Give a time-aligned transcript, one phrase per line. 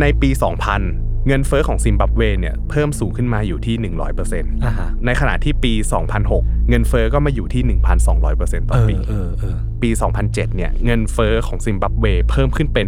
[0.00, 3.76] ในปี 2000 เงินเฟอ้อของซิมบับเวเนี่ยเพิ่มสูงขึ้นมาอยู่ที่
[4.20, 5.72] 100%อ่าฮะในขณะที่ปี
[6.20, 7.62] 2006 เงินเฟอ้อก็มาอยู่ที่
[8.16, 9.90] 1,200%ต่อเออปีเออเออปี
[10.22, 12.86] 2007 เนี่ยเงินเฟอ้อของซิมบับเวเพิ่มขึ้นเป็น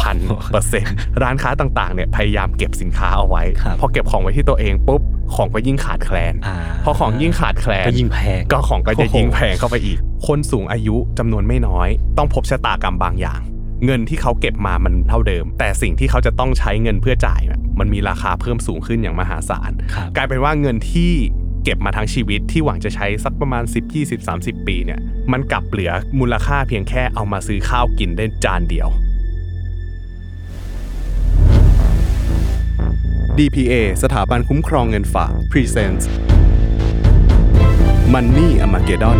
[0.00, 5.02] 66,000%ร้านค้าต่างๆเนี่ยพยายามเก็บสินค้าเอาไว้ครับพอเก็บของไว้ที่ตัวเองปุ๊บ
[5.34, 13.40] ของก็ยิ่งขาดแคลนอ่าพอของยิ่งขาดแคลนก็ยิ่งแพงก็ของก็จะยิ่งโอ้โหแพงเข้าไปอีก คนสูงอายุจำนวนไม่น้อย ต้องพบชะตากรรมบางอย่าง
[13.84, 21.12] เงินที่เขาเก็บมามันเท่าเดิม แต่สิ่งที่เขาจะต้องใช้เงินเพื่อจ่ายเนี่ยมันมีราคาเพิ่มสูงขึ้นอย่างมหาศาลครับกลายเป็นว่าเงินที่
[21.64, 25.00] เก็บมาทั้งชีวิตที่หวังจะใช้สักประมาณ 10 20 30 ปีเนี่ย
[25.32, 28.88] มันกลับเหลือมูลค่าเพียงแค่เอามาซื้อข้าวกินได้จานเดียว
[33.38, 36.04] DPA สถาบันคุ้มครองเงินฝาก Presents
[38.12, 39.18] Money a m a g e d o n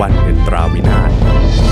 [0.00, 1.69] วันเงินตราวินาศ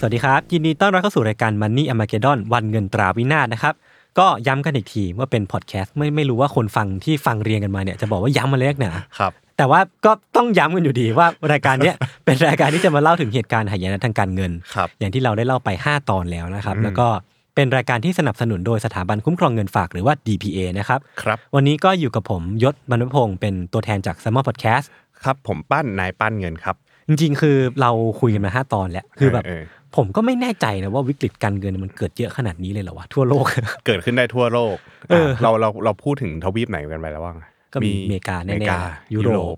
[0.00, 3.74] สวัสดีครับ ยินดีต้อนรับเข้าสู่รายการ Money a r m a g e d o n วันเงินตราวินาศนะครับ
[4.18, 17.06] ก็ย้ำกันอีกทีว่าเป็นพอดแคสต์ไม่ไม่รู้ว่าคนฟังที่ฟังเรียงกันมาเนี่ยจะบอกว่าย้ำมาเล็กหนาครับแต่ว่าก็ต้องย้ำกันอยู่ดีว่ารายการเนี้ยเป็นรายการที่จะมาเล่าถึงเหตุการณ์หายนะทางการเงินครับอย่างที่เราได้เล่าไป 5 ตอนแล้วนะครับอืมแล้วก็
[17.54, 24.86] เป็นรายการที่สนับสนุนโดยสถาบันคุ้มครองเงินฝากหรือว่า DPA นะครับครับวันนี้ก็อยู่กับผมยศบรรณพงศ์เป็นตัวแทนจาก s ซ m ม r Podcast
[25.24, 26.76] ครับผมปั้นนายปั้นเงินครับ
[27.08, 33.44] จริงๆ คือเราคุยกันมาห้าตอนแล้ว คือแบบเออเออ ผมก็ไม่แน่ใจนะว่าวิกฤตการเงินมันเกิดเยอะขนาดนี้เลยเหรอวะทั่วโลก
[33.86, 34.76] เกิดขึ้นได้ทั่วโลก
[35.10, 37.36] เอออะเราเราเราพูดถึงทวีปไหนกันไปแล้วบ้าง
[37.72, 39.56] ก็มีอเมริกาอแน่เมริกาๆยุโรป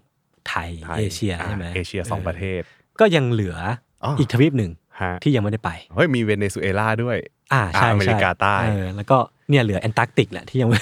[0.48, 2.62] ไทยไทยเอเชียอะใช่ไหมเอเชียสองประเทศ
[3.00, 3.56] ก็ยังเหลือ
[4.04, 4.70] อออีกทวีปหนึ่ง
[5.00, 7.16] ฮะที่ยังไม่ได้ไปเฮ้ยมีเวเนซุเอลาด้วย
[7.52, 9.18] อ่าใช่อ่าอเมริกาช่ใต้เออแล้วก็
[9.50, 10.78] เนี่ยเหลือแอนตาร์กติกแหละที่ยังไม่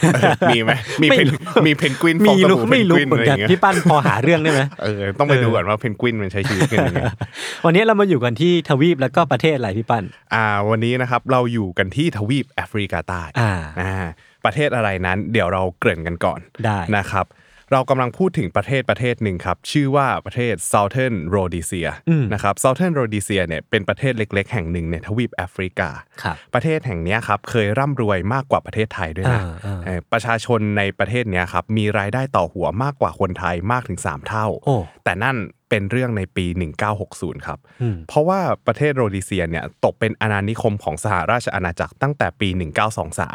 [0.51, 0.71] มีไหม
[1.03, 7.03] มีไม่เพนรู้มีเพนกวินมีฟองสรู้บู่ไม่เพนรู้กวินเหมือนอะไรอกันย่างเงี้ยพี่ปั้นพอหาเรื่องได้ไหมเออต้องไปดูก่อนว่าเพนกวินมันใช้ชีวิตกันยังไง
[7.65, 13.95] วันนี้เรามาอยู่กันที่ทวีปแล้วก็ประเทศอะไรพี่ปั้นอ่า วันนี้นะครับเราอยู่กันที่ทวีปแอฟริกาใต้อ่าอ่า
[14.45, 17.27] ประเทศอะไรนั้น เดี๋ยวเราเกริ่นกันก่อนได้นะครับ
[17.73, 25.89] เรากำลังพูดถึงประเทศประเทศหนึ่งครับ ชื่อว่าประเทศ Southern Rhodesia อืมนะครับ Southern Rhodesia เนี่ยเป็นประเทศเล็ก ๆ แห่งหนึ่งในทวีปแอฟริกา
[26.23, 35.37] ครับประเทศแห่งเนี้ยครับเคยร่ำรวยมากกว่าประเทศไทยด้วยนะอ่าอ่าเอ่อประชาชนในประเทศเนี้ยครับมีรายได้ต่อหัวมากกว่าคนไทยมากถึง 3 เท่าโอ้แต่นั่น
[35.69, 36.47] เป็นเรื่องในปี
[36.97, 42.73] 1960 ครับอืมเพราะว่าประเทศโรดิเซียเนี่ยตกเป็นอาณานิคมของสหราชอาณาจักรตั้งแต่ปีอืม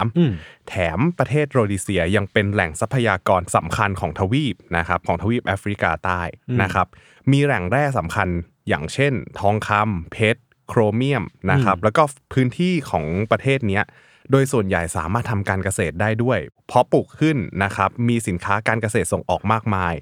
[0.03, 6.22] 1923 แถมประเทศโรดิเซียยังเป็นแหล่งทรัพยากรสำคัญของทวีปนะครับของทวีปแอฟริกาใต้
[6.61, 6.88] นะครับ
[7.31, 8.27] มีแหล่งแร่สำคัญ
[8.69, 13.83] อย่างเช่น ทองคำเพชร โครเมียมนะครับ แล้วก็พื้นที่ของประเทศเนี้ย
[14.31, 19.93] โดยส่วนใหญ่สามารถทำการเกษตรได้ด้วย เพราะปลูกขึ้นนะครับ มีสินค้าการเกษตรส่งออกมากมาย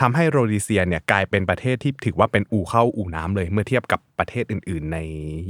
[0.00, 4.98] ทำให้โรดิเซียเนี่ยกลายเป็นประเทศที่ถือว่าเป็นอู่เข้าอู่น้ำเลย เมื่อเทียบกับประเทศอื่น ๆ ใน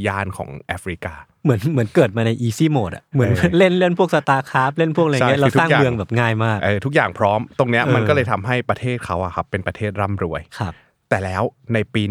[0.06, 1.14] ย่านของแอฟริกา
[1.44, 10.72] เหมือนเหมือนเกิดมาใน easy mode อะเหมือนเออเล่นเล่นพวกสตาร์คราฟเล่นพวกอะไรเงี้ยใช่เราคือทุกสร้างอย่างเมืองแบบง่ายมากเออทุกอย่างพร้อมตรงเนี้ยเออมันก็เลยทำให้ประเทศเขาอะครับเป็นประเทศร่ำรวยครับ
[11.08, 11.42] แต่แล้ว
[11.74, 12.02] ในปี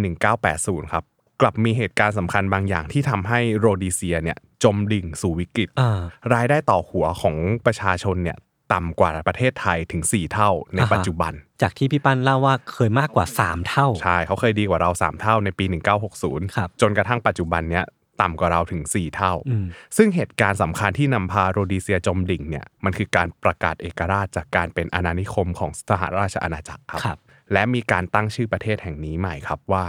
[0.42, 1.04] 1980 ครับ
[1.42, 6.02] กลับมีเหตุการณ์สำคัญบางอย่างที่ทำให้โรดิเซียเนี่ยจมดิ่งสู่วิกฤตอ่า
[6.34, 8.38] รายได้ต่อหัวของประชาชนเนี่ย
[8.74, 15.66] ต่ำกว่าประเทศไทยถึง 4 เท่าในปัจจุบัน จากที่พี่ปั้นเล่าว่าเคยมากกว่า 3 เท่า ใช่เขาเคยดีกว่าเรา 3 เท่าในปี
[16.12, 17.86] 1960ครับจนกระทั่งปัจจุบันเนี้ย
[18.22, 19.66] ต่ำกว่าเราถึง 4 เท่า อืม
[19.98, 27.18] ซึ่งเหตุการณ์สำคัญที่นำพาโรดีเซียจมดิ่งเนี่ยมันคือการประกาศเอกราชจากการเป็นอาณานิคมของสหราชอาณาจักรครับ ครับ
[27.54, 29.86] และมีการตั้งชื่อประเทศแห่งนี้ใหม่ครับว่า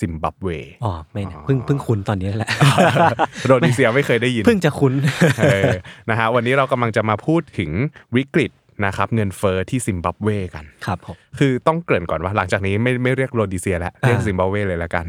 [0.00, 0.48] ซิมบับเว
[0.84, 2.48] อ๋อไม่นะเพิ่งเพิ่งคุ้นตอนนี้แหละ
[3.46, 4.92] โรดีเซียไม่เคยได้ยิน เพิ่งจะคุ้น
[5.38, 5.72] เออ
[6.10, 7.70] นะฮะวันนี้เรากำลังจะมาพูดถึง
[8.16, 8.50] วิกฤต
[8.86, 15.04] นะครับเงินเฟ้อที่ซิมบับเวกันครับผมคือต้องเกริ่นก่อนว่าหลังจากนี้ไม่ไม่เรียกโรดีเซียแล้วเรียกอ่าซิมบับเวเลยละกัน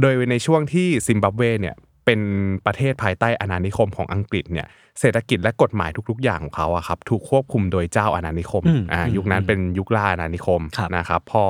[0.00, 1.74] โดยในช่วงที่ซิมบับเวเนี่ย
[2.06, 2.20] เป็น
[2.66, 4.66] ประเทศภายใต้อาณานิคมของอังกฤษเนี่ย
[5.00, 11.44] เศรษฐกิจและกฎหมายทุก ๆ อย่างของเขาอะครับถูกควบคุมโดยเจ้าอาณานิคมอืมอ่าอืมยุคนั้นเป็นยุคล่าอาณานิคมครับนะครับพอ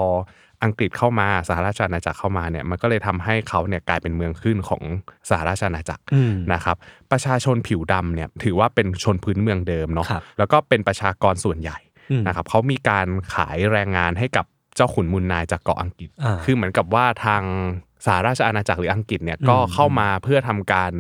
[0.65, 4.83] อังกฤษเข้ามาสหราชอาณาจักรเข้ามาเนี่ยมันก็เลยทำให้เขาเนี่ยกลายเป็นเมืองขึ้นของ
[5.31, 6.77] สหราชอาณาจักรอืมนะครับ
[7.11, 11.79] ประชาชนผิวดำเนี่ยถือว่าเป็นชนพื้นเมืองเดิมเนาะครับแล้วก็เป็นประชากรส่วนใหญ่
[12.11, 14.47] อืมนะครับเขามีการขายแรงงานให้กับ
[14.77, 17.43] เจ้าขุนมูลนายจากเกาะอังกฤษอ่าคือเหมือนกับว่าทาง
[18.05, 20.93] สหราชอาณาจักรหรืออังกฤษเนี่ยอืมก็เข้ามาเพื่อทำการ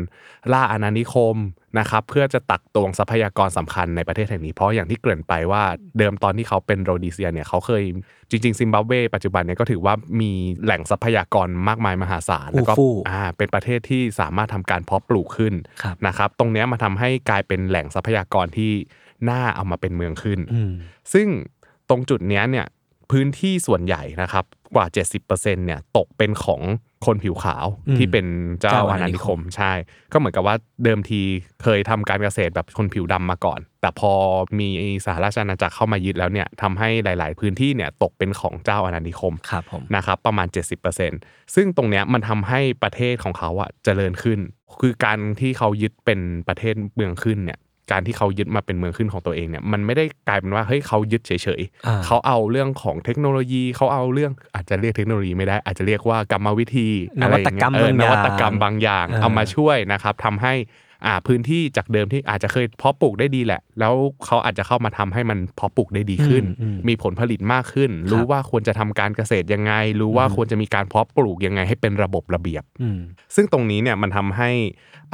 [0.52, 1.36] ล่าอาณานิคม
[1.78, 5.62] นะครับเพื่อจะตักตวงทรัพยากรสำคัญในประเทศแห่งนี้เพราะอย่างที่เกริ่นไปว่า
[5.98, 7.82] เดิมตอนที่เขาเป็นโรดีเซียเนี่ยเขาเคย
[8.30, 10.32] จริงๆซิมบับเวปัจจุบันเนี่ยก็ถือว่ามี
[10.64, 18.72] แหล่งทรัพยากรมากมายมหาศาลแล้วก็อู้ฟู่อ่าเป็นประเทศที่สามารถทำการเพาะปลูกขึ้นครับนะครับตรงเนี้ยมาทำให้กลายเป็นแหล่งทรัพยากรที่
[19.30, 20.72] น่าเอามาเป็นเมืองขึ้นอืม
[21.12, 21.28] ซึ่ง
[21.88, 22.66] ตรงจุดเนี้ยเนี่ย
[23.10, 24.44] พื้นที่ส่วนใหญ่นะครับ
[24.74, 24.86] กว่า
[25.20, 26.62] 70%เนี่ยตกเป็นของ
[27.06, 28.26] คนผิวขาวอืมที่เป็น
[28.60, 29.72] เจ้าเจ้าอาอาณาณานินิคคมมใช่
[30.12, 31.20] ก็เหมือนกับว่าเดิมที
[31.62, 34.12] เคยทำการเกษตรแบบคนผิวดำมาก่อน แต่พอ
[34.58, 34.68] มี
[35.04, 40.46] สหราชอาณาจักรเข้ามายึดแล้วเนี่ยทำให้หลาย ๆ พื้นที่เนี่ยตกเป็นของเจ้าอาณานิคมครับผมนะครับประมาณ
[41.00, 44.38] 70%ซึ่งตรงเนี้ยมันทำให้ประเทศของเขาอะเจริญขึ้น
[44.80, 47.58] คือการที่เขายึดเป็นประเทศเมืองขึ้นเนี่ย
[47.90, 56.88] การที่เขายึดมาเป็นเมืองขึ้นของตัวเองเนี่ยมันไม่ได้กลายเป็นว่าเฮ้ยเขายึดเฉยอ่าๆเขาเอาเรื่องของเทคโนโลยีเขาเอาเรื่องอาจจะเรียกเทคโนโลยีไม่ได้ อาจจะเรียกว่ากรรมวิธี
[57.18, 60.54] นอะไรวัอตย่างกรเงี้รมยเออบางอนย่างวัตกรรมบางอย่างอ่าเอามาช่วยนะครับทำให้
[61.06, 63.94] อ่าพื้นที่จากเดิมที่อาจจะเคยเพาะปลูกได้ดีแหละ แล้ว
[64.24, 73.00] เขาอาจจะเข้ามาทำให้มันเพาะปลูกได้ดีขึ้นอืมอืมมีผลผลิตมากขึ้น รู้ว่าควรจะทำการเกษตรยังไง รู้ว่าควรจะมีการเพาะปลูกยังไงให้เป็นระบบระเบียบอืม
[73.34, 74.50] ซึ่งตรงนี้เนี่ยมันทำให้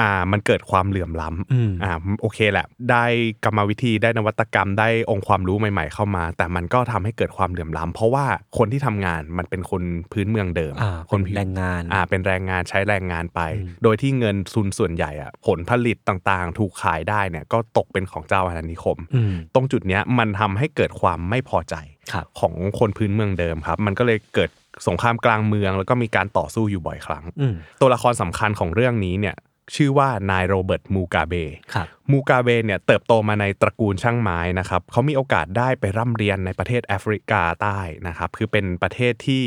[0.01, 3.05] อ่ามันเกิดความเหลื่อมล้อืมำอ่าโอเคแหละ ได้
[3.45, 8.27] กรรมวิธีได้นวัตกรรมได้องค์ความรู้ใหม่ ๆ เข้ามา แต่มันก็ทำให้เกิดความเหลื่อมล้ำเพราะว่า
[8.59, 9.83] คนที่ทำงานมันเป็นคน
[10.13, 21.75] พื้นเมืองเดิมอ่าคนเป็นแรงงานอ่าเป็นแรงงานใช้แรงงานไปอืมโดยที่เงินทุนส่วนใหญ่อะผลผลิตต่างๆ ถูกขายได้เนี่ยก็ตกเป็นของเจ้าอาณานิคมอืมตรงจุดเนี้ยมันทำให้เกิดความไม่พอใจ
[22.13, 24.51] ครับของคนพื้นเมืองเดิมครับ มันก็เลยเกิด
[24.89, 29.37] สงครามกลางเมือง แล้วก็มีการต่อสู้อยู่บ่อยครั้งอืมตัวละครสำคัญของเรื่องนี้เนี่ย
[29.75, 31.35] ชื่อว่านายโรเบิร์ตมูกาเบ
[31.75, 37.79] ครับมูกาเบเนี่ยเติบโตมาในตระกูลช่างไม้นะครับเขามีโอกาสได้ไปร่ำเรียนในประเทศแอฟริกาใต้
[38.09, 39.45] นะครับคือเป็นประเทศที่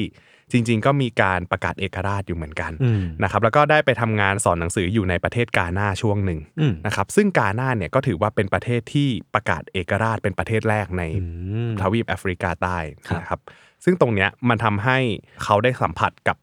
[0.51, 11.25] จริง ๆ ก็มีการประกาศเอกราชอยู่เหมือนกันอืมนะครับแล้วก็ได้ไปทำงานสอนหนังสืออยู่ในประเทศกาหน้าช่วงหนึ่งอืมนะครับซึ่งกาหน้าเนี่ยก็ถือว่าเป็นประเทศที่ประกาศเอกราชเป็นประเทศแรกในอื
[11.67, 12.77] มทวีปแอฟริกาใต้
[13.07, 13.39] ครับนะครับ
[13.83, 14.97] ซึ่งตรงเนี้ยมันทำให้
[15.43, 16.42] เขาได้สัมผัสกับอ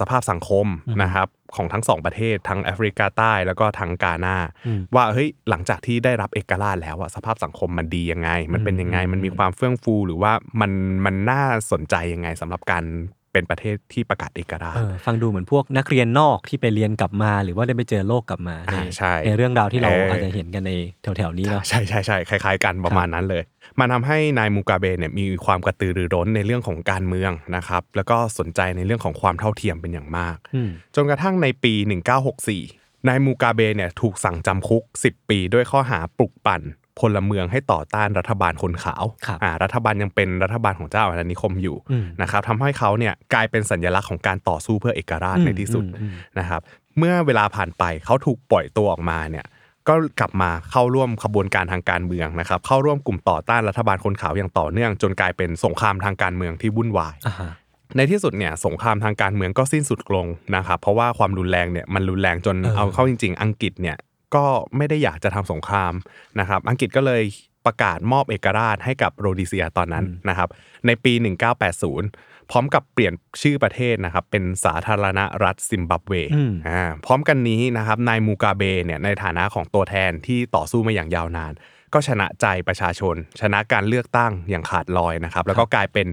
[0.00, 4.36] สภาพสังคมอืมนะครับของทั้งสองประเทศทั้งแอฟริกาใต้แล้วก็ทั้งกาหน้า
[4.66, 10.72] อืมว่าเฮ้ยหลังจากที่ได้รับเอกราชแล้วอะสภาพสังคมมันดียังไง มันเป็นยังไงอืมมันมีความเฟื่องฟูหรือว่ามัน
[11.04, 11.42] มันน่า
[11.72, 12.84] สนใจยังไงสำหรับการ
[13.32, 20.72] เป็นประเทศที่ประกาศเอกราชเออฟังดูเหมือนพวกนักเรียนนอกที่ไปเรียนกลับมา หรือว่าได้ไปเจอโลกกลับมาในอ่าใช่ในเรื่องราวที่เราเออออาจจะเห็นกันใน
[21.02, 23.42] แถวๆนี้เนาะใช่ใช่ใช่คล้าย ๆ กันประมาณนั้นเลย
[23.80, 31.74] มันทำให้นายมูกาเบเนี่ยมีความกระตือรือร้นในเรื่องของการเมืองนะครับ แล้วก็สนใจในเรื่องของความเท่าเทียมเป็นอย่างมากอืมจนกระทั่งในปี
[32.40, 36.62] 1964 นายมูกาเบเนี่ยถูกสั่งจำคุก 10 ปีด้วยข้อหาปลุกปั่น
[36.98, 46.60] พลเมืองให้ต่อต้านรัฐบาลคนขาวครับอ่ารัฐบาลยังเป็นรัฐบาลของเจ้าอาณานิคมอยู่อืมนะครับทำให้เขาเนี่ยกลายเป็นสัญลักษณ์ของการต่อสู้เพื่อเอกราชอืมในที่สุดอืมอืมนะครับ
[46.98, 49.46] เมื่อเวลาผ่านไปเขาถูกปล่อยตัวออกมาเนี่ย
[49.88, 57.50] ก็กลับมาเข้าร่วมขบวนการทางการเมืองนะครับ เข้าร่วมกลุ่มต่อต้านรัฐบาลคนขาวอย่างต่อเนื่อง จนกลายเป็นสงครามทางการเมืองที่วุ่นวายอ่าฮะ
[57.96, 60.26] ในที่สุดเนี่ยสงครามทางการเมืองก็สิ้นสุดลง
[60.56, 63.96] นะครับเพราะว่าความรุนแรงเนี่ยมันรุนแรงจนเออเอาเข้าจริง ๆ อังกฤษเนี่ย
[64.34, 64.44] ก็
[64.76, 65.92] ไม่ได้อยากจะทำสงคราม
[66.40, 67.22] นะครับ อังกฤษก็เลย
[67.66, 70.48] ประกาศมอบเอกราชให้กับโรดิเซียตอนนั้นนะครับ
[70.86, 71.12] ในปี
[71.76, 73.12] 1980 พร้อมกับเปลี่ยน
[73.42, 81.52] ชื่อประเทศนะครับเป็นสาธารณรัฐซิมบับเวอืมอ่าพร้อมกันนี้นะครับนายมูกาเบเนี่ยในฐานะของตัวแทนที่ต่อสู้มาอย่างยาวนาน
[81.94, 86.06] ก็ชนะใจประชาชน ชนะการเลือกตั้งอย่างขาดลอยนะครับ แล้วก็กลายเป็น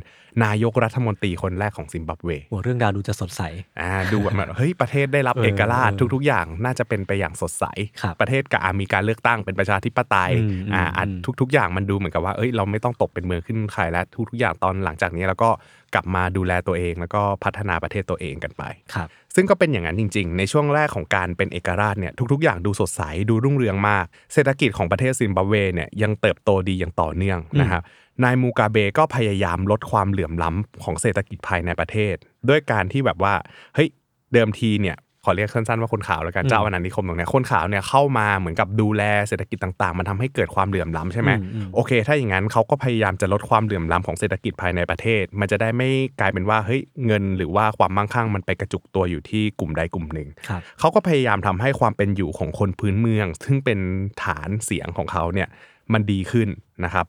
[0.46, 3.42] นายกรัฐมนตรีคนแรกของซิมบับเวโอ้เรื่องราวดูจะสดใส
[3.82, 7.66] อ่าดูแบบเฮ้ยประเทศได้รับเออเอกราชเออทุก ๆ อย่างน่าจะเป็นไปอย่างสดใส
[8.02, 15.50] ครับประเทศก็อ่ามีการเลือกตั้งเป็นประชาธิปไตยอืมอ่าอืมอะอืมทุก ๆ อย่างมันดูเหมือนกับว่าเอ้ยเราไม่ต้องตกเป็นเมืองขึ้นใครแล้วทุก ๆ อย่างตอนหลังจากนี้แล้วก็
[15.96, 27.82] กลับมาดูแลตัวเองแล้วก็พัฒนาประเทศตัวเองกันไปครับซึ่งก็เป็นอย่างนั้นจริง ๆ ในช่วงแรกของการเป็นเอกราชเนี่ยทุกๆ อย่างดูสดใสดูรุ่งเรืองมาก เศรษฐกิจของประเทศซิมบับเวเนี่ยยังเติบโตดีอย่างต่อเนื่องนะครับ
[28.24, 32.16] นายมูกาเบก็พยายามลดความเหลื่อมล้ำของเศรษฐกิจภายในประเทศ
[32.50, 33.34] ด้วยการที่แบบว่า
[33.76, 33.90] เฮ้ย
[34.34, 45.90] เดิมทีเนี่ย ขอเรียกสั้นๆว่าคนขาวแล้วกันเจ้าอาณานิคมตรงเนี้ยคนขาวเนี่ยเข้ามาเหมือนกับดูแลเศรษฐกิจต่างๆ มันทำให้เกิดความเหลื่อมล้ำใช่ไหมอืมอืมโอเค ถ้าอย่างนั้นเขาก็พยายามจะลดความเหลื่อมล้ำของเศรษฐกิจภายในประเทศ มันจะได้ไม่
[46.20, 53.80] กลายเป็นว่าเฮ้ยเงินหรือว่าความมั่งคั่งมันไปกระจุกตัวอยู่ที่กลุ่มใดกลุ่มหนึ่งครับเขาก็พยายามทำให้ความเป็นอยู่ของคนพื้นเมือง ซึ่งเป็น
[54.24, 55.48] ฐานเสียงของเขาเนี่ย
[55.94, 56.48] มันดีขึ้น
[56.86, 57.06] นะครับ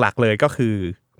[0.00, 0.74] หลักๆเลยก็คือ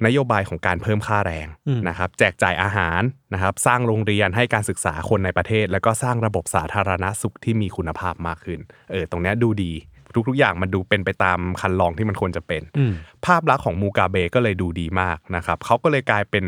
[0.06, 3.02] นโยบายของการเพิ่มค่าแรงอืมนะครับแจกจ่ายอาหาร
[3.34, 9.72] นะครับสร้างโรงเรียนให้การศึกษาคนในประเทศ แล้วก็สร้างระบบสาธารณสุขที่มีคุณภาพมากขึ้นเออตรงเนี้ยดูดี
[10.28, 12.92] ทุกๆ อย่างมันดูเป็นไปตามคันลองที่มันควรจะเป็นอืม
[13.26, 16.44] ภาพลักษณ์ของมูกาเบก็เลยดูดีมากนะครับเขาก็เลยกลายเป็น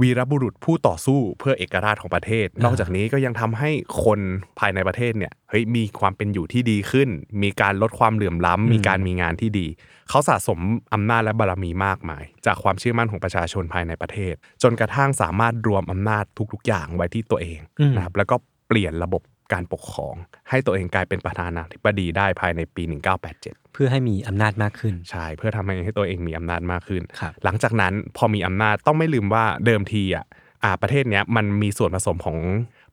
[0.00, 3.70] วีรบุรุษผู้ต่อสู้เพื่อเอกราชของประเทศ นอกจากนี้ก็ยังทำให้
[4.04, 4.20] คน
[4.58, 7.08] ภายในประเทศเนี่ยเฮ้ยมีความเป็นอยู่ที่ดีขึ้น
[7.42, 9.66] มีการลดความเหลื่อมล้ำมีการมีงานที่ดี
[10.08, 10.58] เขาสะสม
[10.94, 18.36] อำนาจและบารมีมากมาย จากความเชื่อมั่นของประชาชนภายในประเทศ จนกระทั่งสามารถรวมอำนาจทุกๆ อย่างไว้ที่ตัวเองอืมนะครับแล้วก็
[18.68, 20.14] เปลี่ยนระบบ การปกครอง
[20.50, 22.82] ให้ตัวเองกลายเป็นประธานาธิบดีได้ภายในปี
[23.28, 30.26] 1987 เพื่อให้มีอำนาจมากขึ้น ใช่ เพื่อทำให้ตัวเองมีอำนาจมากขึ้น ครับ หลังจากนั้นพอมีอำนาจต้องไม่ลืมว่าเดิมทีอะ
[30.64, 32.38] อ่าประเทศเนี้ยมันมีส่วนผสมของ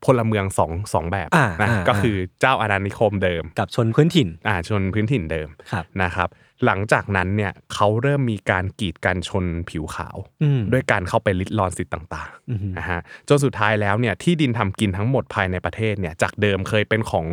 [0.06, 6.30] พลเมืองสองสองแบบอ่านะอ่า ก็คือเจ้าอาณานิคมเดิม กับชนพื้นถิ่น อ่าชนพื้นถิ่นเดิมครับ นะครับ
[6.66, 17.26] หลังจากนั้นเนี่ยเขาเริ่มมีการกีดกันชนผิวขาวอืมด้วยการเข้าไปลิดรอนสิทธิ์ต่างอืมๆนะฮะจนสุดท้ายแล้วเนี่ยที่ดินทำกินทั้งหมดภายในประเทศเนี่ยจากเดิมเคยเป็นของ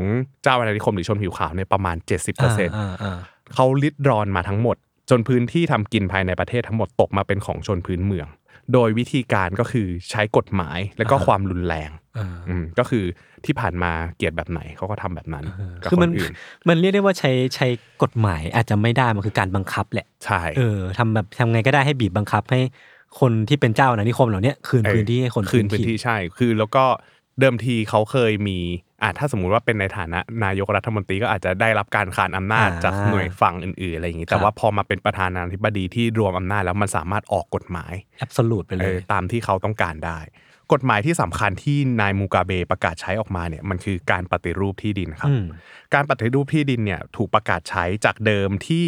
[0.43, 2.38] เจ้าอาณานิคมหรือชนผิวขาวเนี่ยประมาณ 70%
[2.76, 3.19] อ่าอ่า
[3.55, 4.76] เขาลิดรอนมาทั้งหมด
[5.11, 8.26] จนพื้นที่ทำกินภายในประเทศทั้งหมดตกมาเป็นของชนพื้นเมือง
[8.73, 13.04] โดยวิธีการก็คือใช้กฎหมายและก็ความรุนแรงอ่าอืมก็คือ
[13.44, 15.44] ที่ผ่านมาเกลียดแบบไหนเขาก็ทำแบบนั้น
[15.82, 16.32] กับคือคมันนอื่น
[16.68, 17.68] มันเรียกได้ว่าใช้ใช้
[18.02, 22.61] กฎหมายอาจจะไม่ได้มันคือการบังคับแหละใช่เออทำแบบทำไงก็ได้ให้บีบบังคับให้
[23.21, 26.85] คนที่เป็นเจ้าอาณานิคมเหล่าเนี้ยคืนเออพื้นที่ให้คนคืนพื้นที่ใช่ คือแล้วก็
[27.40, 28.59] เดิมทีเขาเคยมี
[29.02, 40.18] อ่าถ้าสมมุติว่าเป็นในฐานะนายกรัฐมนตรีก็อาจจะได้รับการขานอำนาจจากหน่วยฝั่งอื่นๆอะไรอย่างนี้ แต่ว่าพอมาเป็นประธานาธิบดีที่รวมอำนาจแล้วมันสามารถออกกฎหมายแอบสลูดไปเลเอยอตามที่เขาต้องการได้
[40.73, 45.44] กฎหมายที่สำคัญที่นายมูกาเบประกาศใช้ออกมาเนี่ยมันคือการปฏิรูปที่ดินครับอืม
[45.94, 48.87] การปฏิรูปที่ดินเนี่ยถูกประกาศใช้จากเดิมที่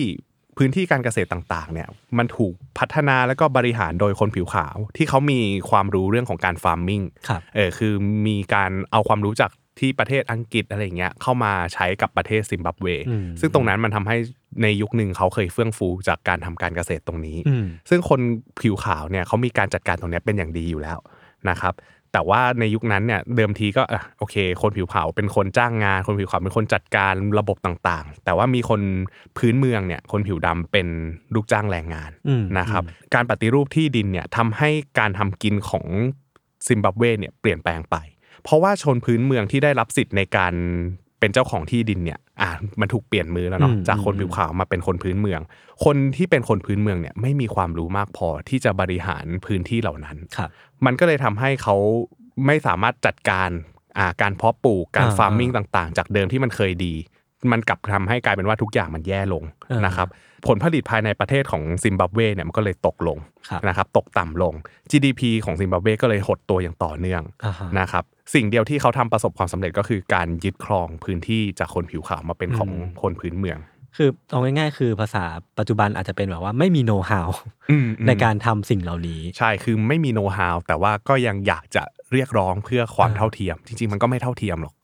[0.57, 5.41] พื้นที่การเกษตรต่างๆ เนี่ย มันถูกพัฒนาแล้วก็บริหารโดยคนผิวขาว ที่เขามี
[5.71, 7.93] ความรู้เรื่องของการฟาร์มมิ่งครับเออคือ
[8.27, 14.17] มีการเอาความรู้จาก ที่ประเทศอังกฤษอะไรอย่างเงี้ยเข้ามาใช้กับประเทศซิมบับเวอืมซึ่งตรงนั้นมันทำให้
[14.63, 18.21] ในยุคหนึ่งเขาเคยเฟื่องฟูจากการทำการเกษตรตรงนี้อืมซึ่งคน
[18.61, 20.99] ผิวขาวเนี่ยเขามีการจัดการตรงเนี้ยเป็นอย่างดีอยู่แล้ว
[21.51, 21.75] นะครับ
[22.15, 28.81] แต่ว่าในยุคนั้นเนี่ยเดิมทีก็อะโอเค คนผิวขาวเป็นคนจ้างงาน คนผิวขาวเป็นคนจัดการระบบต่างๆ แต่ว่ามีคน
[29.37, 30.87] พื้นเมืองเนี่ยคนผิวดำเป็น
[31.35, 32.83] ลูกจ้างแรงงานอืมนะครับ
[33.15, 35.87] การปฏิรูปที่ดินเนี่ยทำให้การทำกินของ
[36.69, 37.97] ซิมบับเวเนี่ยเปลี่ยนแปลงไป
[38.45, 40.55] เพราะว่าชนพื้นเมืองที่ได้รับสิทธิ์ในการ
[41.21, 45.41] เป็นเจ้าของที่ดินเนี่ยอะมันถูกเปลี่ยนมือแล้วเนาะอืมจากคนผิวขาวมาเป็นคนพื้นเมือง
[45.85, 50.51] คนที่เป็นคนพื้นเมืองเนี่ยไม่มีความรู้มากพอที่จะบริหารพื้นที่เหล่านั้นครับ
[50.85, 51.77] มันก็เลยทำให้เขา
[52.47, 53.51] ไม่สามารถจัดการ
[53.99, 56.95] อ่าการเพาะปลูกการอ่า farming ต่าง ๆ จากเดิมที่มันเคยดี
[57.53, 60.09] มันกลับทำให้กลายเป็นว่าทุกอย่างมันแย่ลงอ่านนะครับ
[60.47, 64.55] ผลผลิตภายในประเทศของซิมบับเวเนี่ยมันก็เลยตกลงครับนะครับตกต่ำลง
[64.91, 73.59] GDP ของซิมบับเวก็เลยหดตัวอย่างต่อเนื่องอ่าฮะนะครับสิ่งเดียวที่เขาทำประสบความสำเร็จก็คือการยึดครองพื้นที่จากคนผิวขาวมาเป็นของอืมคนพื้นเมือง
[73.97, 75.25] คือเอาง่ายๆ คือภาษา
[75.59, 77.29] ปัจจุบันอาจจะเป็นแบบว่าไม่มีโน้ตฮาว
[77.71, 81.83] อืมอืมในการทำสิ่งเหล่านี้ ใช่คือไม่มีโน้ตฮาวแต่ว่าก็ยังอยากจะ
[82.13, 84.84] เรียกร้องเพื่อความอ่าเท่าเทียม จริงๆมันก็ไม่เท่าเทียมหรอกอื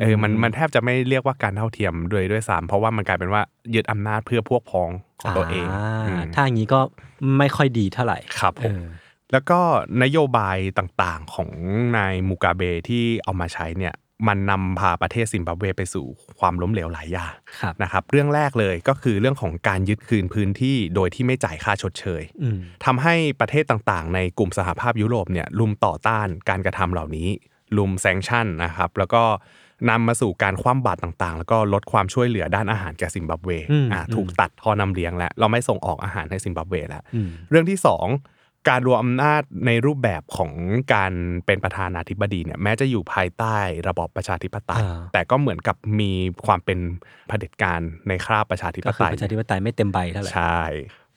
[0.00, 3.42] เออมันมันแทบจะไม่เรียกว่าการเท่าเทียมด้วยด้วยซ้ำเพราะว่ามันกลายเป็นว่า
[3.74, 4.90] ยึดอำนาจเพื่อพวกพ้อง
[5.20, 6.80] ของตัวเองาอืมถ้าอย่างนี้ก็
[7.38, 8.84] ไม่ค่อยดีเท่าไหร่ครับผมเออ
[9.32, 9.60] แล้วก็
[10.02, 11.50] นโยบายต่างๆของ
[11.96, 13.94] นายมูกาเบที่เอามาใช้เนี่ย
[14.28, 16.06] มันนำพาประเทศซิมบับเวไปสู่
[16.38, 27.28] ความล้มเหลวหลายอย่างครับนะครับเรื่องแรกเลยก็คือเรื่องของการยึดคืนพื้นที่โดยที่ไม่จ่ายค่าชดเชยอืมทำให้ประเทศต่างๆ ในกลุ่มสหภาพยุโรปเนี่ยลุมต่อต้านการกระทำเหล่านี้
[27.78, 29.22] ลุมแซงชั่นนะครับ แล้วก็
[29.90, 38.06] นำมาสู่การคว่ำบาตรต่างๆ แล้วก็ลดความช่วยเหลือด้านอาหารแก่ซิมบับเวอืมอ่าอืมถูกตัดท่อนำเลี้ยงแล้ว เราไม่ส่งออกอาหารให้ซิมบับเวแล้วอืมเรื่องที่สอง
[38.68, 40.52] การรวมอำนาจในรูปแบบของ
[40.94, 41.12] การ
[41.46, 43.56] เป็นประธานาธิบดีเนี่ยแม้จะอยู่ภายใต้
[43.88, 46.12] ระบอบประชาธิปไตยอ่าแต่ก็เหมือนกับมี
[46.46, 46.78] ความเป็น
[47.28, 50.60] เผด็จการในคราบประชาธิปก็คือไตยประชาธิปไตยไม่เต็มใบเท่าไหร่ใช่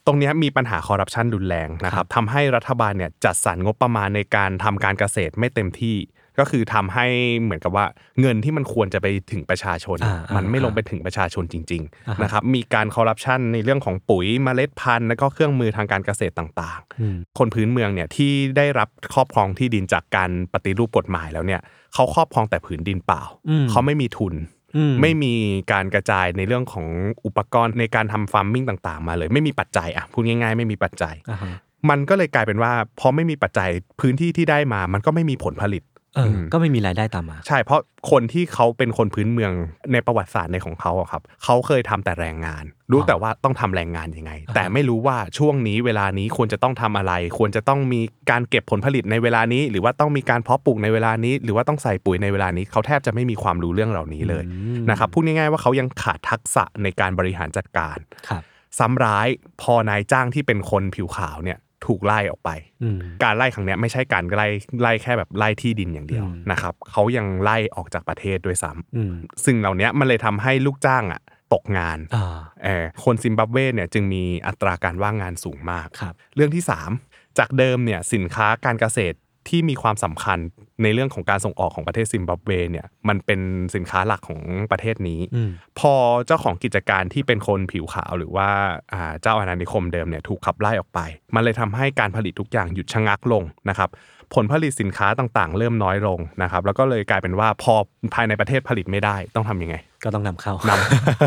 [0.06, 5.96] ตรงเนี้ยมีปัญหาคอร์รัปชันรุนแรงนะครับทำให้รัฐบาลเนี่ยจัดสรรงบประมาณในการทำการเกษตรไม่เต็มที่
[6.40, 7.06] ก็คือทำให้
[7.42, 7.86] เหมือนกับว่า
[8.22, 21.62] เงินที่มันควรจะไปถึงประชาชนอ่าอ่ามันไม่ลงไปถึงประชาชนจริงอ่าฮะๆนะครับมีการคอร์รัปชันในเรื่องของปุ๋ยเมล็ดพันธุ์ และก็เครื่องมือทางการเกษตรต่างอืมๆคนพื้นเมืองเนี่ยที่ได้รับครอบครองที่ดินจากการปฏิรูปกฎหมายแล้วเนี่ย
[21.94, 24.36] เขาครอบครองแต่ผืนดินเปล่าอืมเขาไม่มีทุน
[24.78, 25.34] อืมไม่มี
[25.72, 26.86] การกระจายในเรื่องของ
[27.26, 31.56] อุปกรณ์ในการทำฟาร์มมิ่งต่าง ๆ มาเลย ไม่มีปัจจัยอะพูดง่าย ๆ ไม่มีปัจจัยอ่าฮะ
[31.90, 35.84] มันก็เลยกลายเป็นว่าพอไม่มีปัจจัยพื้นที่ที่ได้มา มันก็ไม่มีผลผลิต
[36.16, 37.82] เอออก็ไม่มีรายได้ตามมา ใช่เพราะ
[38.12, 39.52] คนที่เขาเป็นคนพื้นเมือง
[39.94, 57.98] ในประวัติศาสตร์ในของเขาอะครับเขาเคยทำแต่แรงงาน รู้แต่ว่าต้องทำแรงงานยังไง แต่ไม่รู้ว่าช่วงนี้เวลานี้ควรจะต้องทำอะไร ควรจะต้องมีการเก็บผลผลิตในเวลานี้ หรือว่าต้องมีการเพาะปลูกในเวลานี้ หรือว่าต้องใส่ปุ๋ยในเวลานี้เขาแทบจะไม่มีความรู้เรื่องเหล่านี้เลยอืมนะครับพูดง่ายๆว่าเขายังขาดทักษะในการบริหารจัดการ
[58.30, 58.44] ครับ
[58.80, 59.28] ซ้ำร้าย
[59.62, 62.50] พอนายจ้างที่เป็นคนผิวขาวเนี่ย ถูกไล่ออกไป
[62.84, 64.48] อืมการไล่ครั้งเนี้ยไม่ใช่การไล่
[64.82, 69.14] ไล่แค่แบบไล่ที่ดินอย่างเดียวอืมนะครับเขายังไล่ออกจากประเทศด้วยซ้ำอืม
[69.44, 71.22] ซึ่งเหล่าเนี้ยมันเลยทำให้ลูกจ้างอะ
[71.54, 76.64] ตกงานอ่าเออคนซิมบับเวเนี่ยจึงมีอัตราการว่างงานสูงมากครับเรื่องที่
[77.02, 79.18] 3 จากเดิมเนี่ยสินค้าการเกษตร
[79.50, 80.40] ที่มีความสำคัญ
[80.84, 83.40] ในเรื่องของการส่งออกของประเทศซิมบับเวเนี่ยมันเป็น
[83.76, 85.50] สินค้าหลักของประเทศนี้อืม
[85.80, 85.94] พอ
[86.28, 88.50] เจ้าของกิจการที่เป็นคนผิวขาวหรือว่า
[88.94, 91.00] อ่าเจ้าอาณานิคมเดิมเนี่ยถูกขับไล่ออกไป
[91.36, 93.90] มันเลยทำให้การผลิตทุกอย่างหยุดชะงักลงนะครับ
[94.36, 97.74] ผลผลิตสินค้าต่างๆ เริ่มน้อยลงนะครับแล้วก็เลยกลายเป็นว่าพอ
[98.14, 100.72] ภายในประเทศผลิตไม่ได้ต้องทำยังไง ก็ต้องนำเข้าน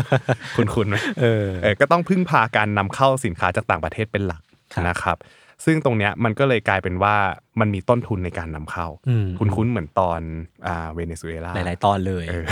[0.01, 4.41] ำคุณคุณไหมเออเออก็ต้องพึ่งพาการนำเข้าสินค้าจากต่างประเทศเป็นหลัก
[4.73, 5.17] ครับนะครับ
[5.65, 7.15] ซึ่งตรงเนี้ยมันก็เลยกลายเป็นว่า
[7.59, 10.21] มันมีต้นทุนในการนำเข้าอืมคุณคุ้นๆเหมือนตอน
[10.67, 12.45] อ่าเวเนซุเอลาหลายๆตอนเลยเออ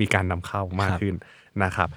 [0.00, 1.14] มีการนำเข้ามากครับขึ้น
[1.64, 1.90] นะครับ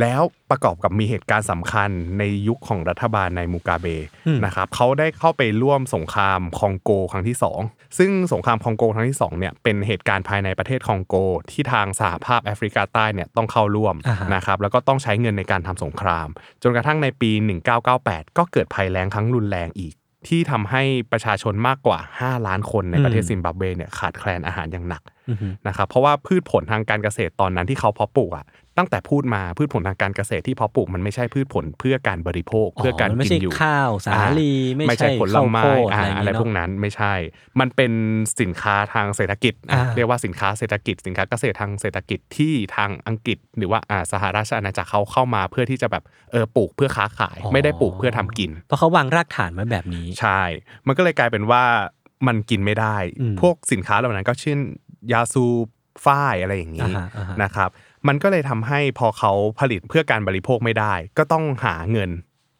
[0.00, 3.86] แล้วประกอบกับมีเหตุการณ์สำคัญในยุคของรัฐบาลในมูกาเบ
[4.46, 7.36] นะครับเขาได้เข้าไปร่วมสงครามคองโกครั้งที่
[7.66, 11.14] 2 ซึ่งสงครามคองโกครั้งที่2เนี่ยเป็นเหตุการณ์ภายในประเทศคองโก
[11.50, 16.28] ที่ทางสหภาพแอฟริกาใต้เนี่ยต้องเข้าร่วมอ่าฮะนะครับแล้วก็ต้องใช้เงินในการทำสงคราม
[16.62, 17.30] จนกระทั่งในปี
[17.84, 19.94] 1998 ก็เกิดภัยแล้งครั้งรุนแรงอีก
[20.28, 28.46] ที่ทำให้ประชาชนมากกว่า 5 ล้านคนในประเทศซิมบับเวเนี่ยขาดแคลนอาหารอย่างหนักอือฮึนะครับเพราะว่าพืชผลทางการเกษตรตอนนั้นที่เขาเพาะปลูกอะ
[28.80, 37.12] ตั้งแต่พูดมาพืชผลทางการเกษตรที่เพาะปลูกมันไม่ใช่พืชผลเพื่อการบริโภคเพื่อการมันไม่กินใช่อยู่ข้าวสาลีอ่ไม่ใช่ผลไม้ข้าวโพดอ่าอะไรอย่างงี้อะไรพวกเนอะนั้นไม่ใช่
[37.60, 37.92] มันเป็น
[38.40, 50.40] สินค้าทางเศรษฐกิจอะอ่าเรียกว่าสินค้าเศรษฐกิจ สินค้าเกษตรทางเศรษฐกิจที่ทางอังกฤษ หรือว่าอ่าสหราชอาณาจักรเขาเข้ามาเพื่อที่จะแบบเออปลูกเพื่อค้าขาย ไม่ได้ปลูกเพื่อทำกิน เพราะเขาวางรากฐานไว้แบบนี้ใช่
[50.86, 51.62] มันก็เลยกลายเป็นว่า
[52.26, 54.58] มันกินไม่ได้อืมพวกสินค้าเหล่านั้นก็เช่น
[55.12, 55.66] ยาสูบ
[56.04, 57.70] ฝ้ายอะไรอย่างนี้อ่าฮะอ่าฮะนะครับ
[58.08, 62.10] มันก็เลยทำให้พอเขาผลิตเพื่อการบริโภคไม่ได้ ก็ต้องหาเงิน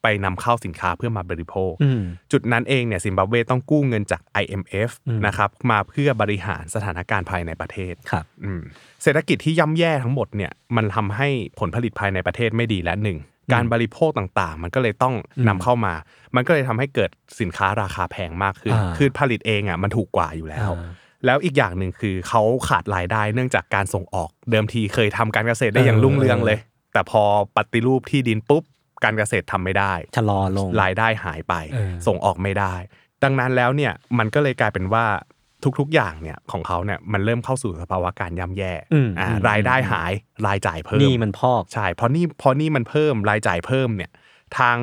[0.03, 8.61] ไปนำเข้าสินค้าเพื่อมาบริโภคอืมจุดนั้นเองเนี่ยซิมบับเวต้องกู้เงินจาก IMF อืมนะครับมาเพื่อบริหารสถานการณ์ภายในประเทศครับอืม
[9.03, 11.29] เศรษฐกิจที่ย่ำแย่ทั้งหมดเนี่ยมันทำให้
[11.61, 13.19] ผลผลิตภายในประเทศไม่ดีและหนึ่ง
[13.53, 15.95] การบริโภคต่างๆ มันก็เลยต้องอืมนำเข้ามา
[16.35, 20.91] มันก็เลยทำให้เกิดสินค้าราคาแพงมากขึ้นอ่าคือผลิตเองอะมันถูกกว่าอยู่แล้วอ่า
[21.27, 26.59] แล้วอีกอย่างหนึ่งคือเขาขาดรายได้เนื่องจากการส่งออก เดิมทีเคยทำการเกษตรได้อย่างรุ่งเรืองเลย
[26.93, 27.23] แต่พอ
[27.57, 28.63] ปฏิรูปที่ดินปุ๊บ
[29.05, 32.75] การเกษตรทำไม่ได้ชะลอลงรายได้หายไปเออส่งออกไม่ได้
[33.23, 35.05] ดังนั้นแล้วเนี่ยมันก็เลยกลายเป็นว่า
[35.79, 40.13] ทุกๆ อย่างเนี่ยของเขาเนี่ยมันเริ่มเข้าสู่สภาวะการย่ำแย่อืมอ่าอืมรายได้หาย
[40.47, 44.11] รายจ่ายเพิ่มนี่มันพอกใช่เพราะนี่พอนี่มันเพิ่มรายจ่ายเพิ่มเนี่ย
[44.59, 44.77] ทาง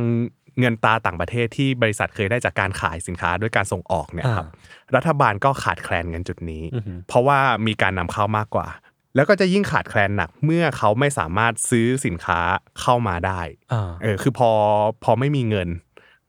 [0.60, 4.48] เงินตราต่างประเทศที่บริษัทเคยได้จากการขายสินค้าด้วยการส่งออกเนี่ยครับ
[4.96, 8.68] รัฐบาลก็ขาดแคลนเงินจุดนี้อือฮึเพราะว่ามีการนำเข้ามากกว่า
[9.16, 12.40] แล้วก็จะยิ่งขาดแคลนหนักเมื่อเขาไม่สามารถซื้อสินค้า
[12.82, 13.42] เข้ามาได้
[13.74, 14.50] อ่าเออคือพอ
[15.04, 15.70] พอไม่มีเงิน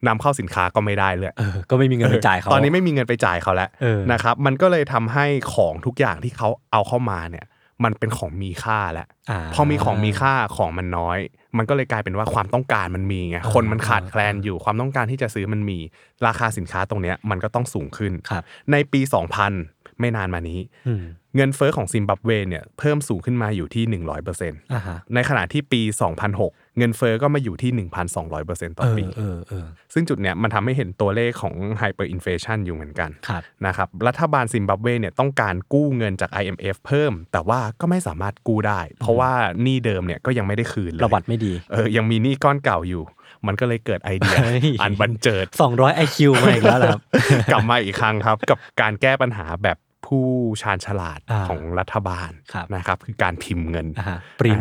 [0.06, 7.46] นำเข้าสินค้าก็ไม่ได้เลยเออก็ไม่มีเงินไปจ่ายเขาตอนนี้ไม่มีเงินไปจ่ายเขาแล้วเออนะครับมันก็เลยทำให้ของทุกอย่างที่เขาเอาเข้ามาเนี่ย
[7.84, 11.18] มันเป็นของมีค่าแล้วาพอมีของมีค่าของมันน้อย
[11.56, 15.78] มันก็เลยกลายเป็นว่าความต้องการมันมีไงอ่าคนมันขาดแคลนอยู่ความต้องการที่จะซื้อมันมี
[16.26, 19.00] ราคาสินค้าตรงเนี้ยมันก็ต้องสูงขึ้นครับในปี
[19.50, 21.02] 2000 ไม่นานมานี้อืม
[21.36, 23.84] เงินเฟ้อของซิมบับเวเนี่ยเพิ่มสูงขึ้นมาอยู่ที่
[24.28, 25.80] 100%อ่าฮะในขณะที่ปี
[26.30, 27.88] 2006 เงินเฟ้อก็มาอยู่ที่
[28.28, 43.02] 1,200%ต่อเออปีเออเออซึ่งจุดเนี้ยมันทำให้เห็นตัวเลขของ hyperinflation อยู่เหมือนกันครับนะครับ รัฐบาลซิมบับเวเนี่ยต้องการกู้เงินจาก IMF เพิ่ม แต่ว่าก็ไม่สามารถกู้ได้ เพราะว่าหนี้เดิมเนี่ยก็ยังไม่ได้คืนเลยประวัติไม่ดีเออยังมีหนี้ก้อนเก่าอยู่
[43.46, 47.02] มันก็เลยเกิดไอเดียเฮ้ยอันบรรเจิด 200 IQ มาอีกแล้วเหรอครับ
[47.52, 49.76] กลับมาอีกครั้งครับ กับการแก้ปัญหาแบบ
[50.08, 50.26] ผู้
[50.62, 54.60] ชาญฉลาดอ่าของรัฐบาลครับนะครับคือการพิมพ์เงินอ่าฮะปริ้น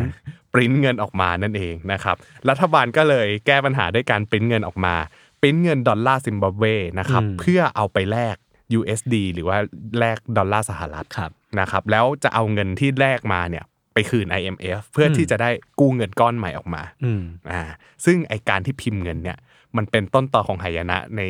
[0.53, 2.15] ปริ้นเงินออกมานั่นเองนะครับ
[2.49, 4.95] รัฐบาลก็เลยแก้ปัญหาด้วยการปริ้นเงินออกมา
[5.41, 6.63] ปริ้นเงินดอลลาร์ซิมบับเว
[6.99, 8.35] นะครับอืมเพื่อเอาไปแลก
[8.79, 9.57] USD หรือว่า
[9.99, 17.61] แลกดอลลาร์สหรัฐครับนะครับแล้วจะเอาเงินที่แลกมาเนี่ยไปคืน IMF เพื่ออมที่จะได้กู้เงินก้อนใหม่ออกมาอืมอ่า
[18.05, 19.37] ซึ่งไอการที่พิมพ์เงินเนี่ย
[19.77, 21.21] มันเป็นต้นตอของหายนะใน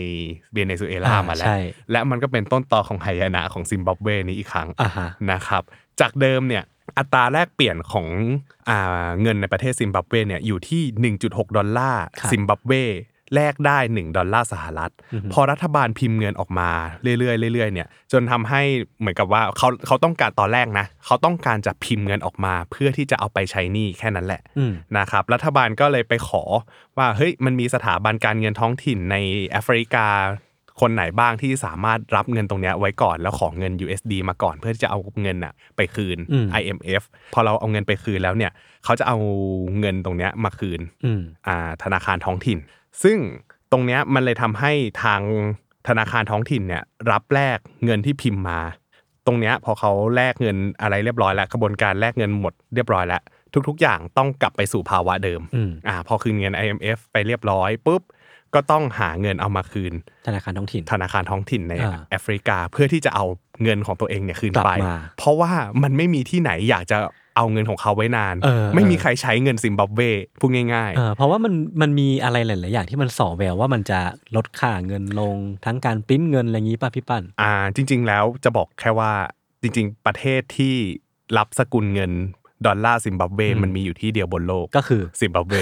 [0.54, 1.60] เวเนซุเอลาอ่ามาแล้วใช่
[1.91, 5.63] และมันก็เป็นต้นตอของหายนะของซิมบับเวนี้อีกครั้งอ่าฮะนะครับ
[6.02, 6.63] จากเดิมเนี่ย
[6.97, 8.08] อัตราแลกเปลี่ยนของ
[8.69, 12.73] อ่าเงินในประเทศซิมบับเวเนี่ยอยู่ที่ 1.6 ดอลลาร์ครับซิมบับเว
[13.36, 14.92] แลกได้ 1 ดอลลาร์สหรัฐ
[15.34, 16.70] พอรัฐบาลพิมพ์เงินออกมา
[17.02, 18.62] เรื่อยๆเรื่อยๆเนี่ยจนทำให้
[19.00, 26.44] เหมือนกับว่าเขาเขาต้องการตอนแรกนะเขาต้องการจะพิมพ์เงินออกมา เพื่อที่จะเอาไปใช้หนี้แค่นั้นแหละอืมนะครับรัฐบาลก็เลยไปขอ
[26.98, 29.16] ว่าเฮ้ยมันมีสถาบันการเงินท้องถิ่นใน
[29.52, 30.08] แอฟริกา
[30.82, 38.52] คนไหนบ้างที่สามารถรับเงินตรงเนี้ยไว้ก่อนแล้วขอเงิน USD มาก่อน เพื่อที่จะเอาเงินอะไปคืนอืม IMF พอเราเอาเงินไปคืนแล้วเนี่ย
[38.86, 39.18] เขาจะเอา
[39.80, 42.58] เงินตรงเนี้ยมาคืนอืมอ่าธนาคารท้องถิ่น
[43.03, 43.17] ซึ่ง
[43.71, 44.71] ตรงเนี้ยมันเลยทำให้
[45.03, 45.21] ทาง
[45.88, 48.60] ธนาคารท้องถิ่นเนี่ยรับแลกเงินที่พิมพ์มา
[49.25, 53.21] ตรงเนี้ยพอเขาแลกเงินอะไรเรียบร้อยแล้วกระบวนการแลกเงินหมดเรียบร้อยแล้ว
[53.67, 58.01] ทุกๆ อย่างต้องกลับไปสู่ภาวะเดิมอืมอ่าพอคืนเงิน IMF ไปเรียบร้อยปุ๊บ
[58.55, 59.93] ก็ต้องหาเงินเอามาคืน
[60.27, 63.25] ธนาคารท้องถิ่น ธนาคารท้องถิ่นในอ่าแอฟริกาเพื่อที่จะเอา
[63.63, 65.51] เงินของตัวเองเนี่ยคืนกลับไป มาเพราะว่า
[65.83, 66.97] มันไม่มีที่ไหนอยากจะ
[67.38, 70.01] เอาเงินของเขาไว้นาน เออ ไม่มีเออใครใช้เงินซิมบับเว
[70.39, 73.99] พูดง่ายเออเพราะว่ามันมันมีอะไรหลาย ๆ อย่างที่มันส่อแววว่ามันจะ
[74.36, 79.12] ลดค่าเงินลงทั้งการปริ้นเงินอะไรอย่างนี้ป่ะพี่ปั้นๆอ่าจริง ๆ แล้วจะบอกแค่ว่า
[79.62, 80.75] จริง ๆ ประเทศที่
[81.38, 82.12] รับสกุลเงิน
[82.65, 85.54] ดอลลาร์ซิมบับเวอืมมันมีอยู่ที่เดียวบนโลกก็คือซิมบับเว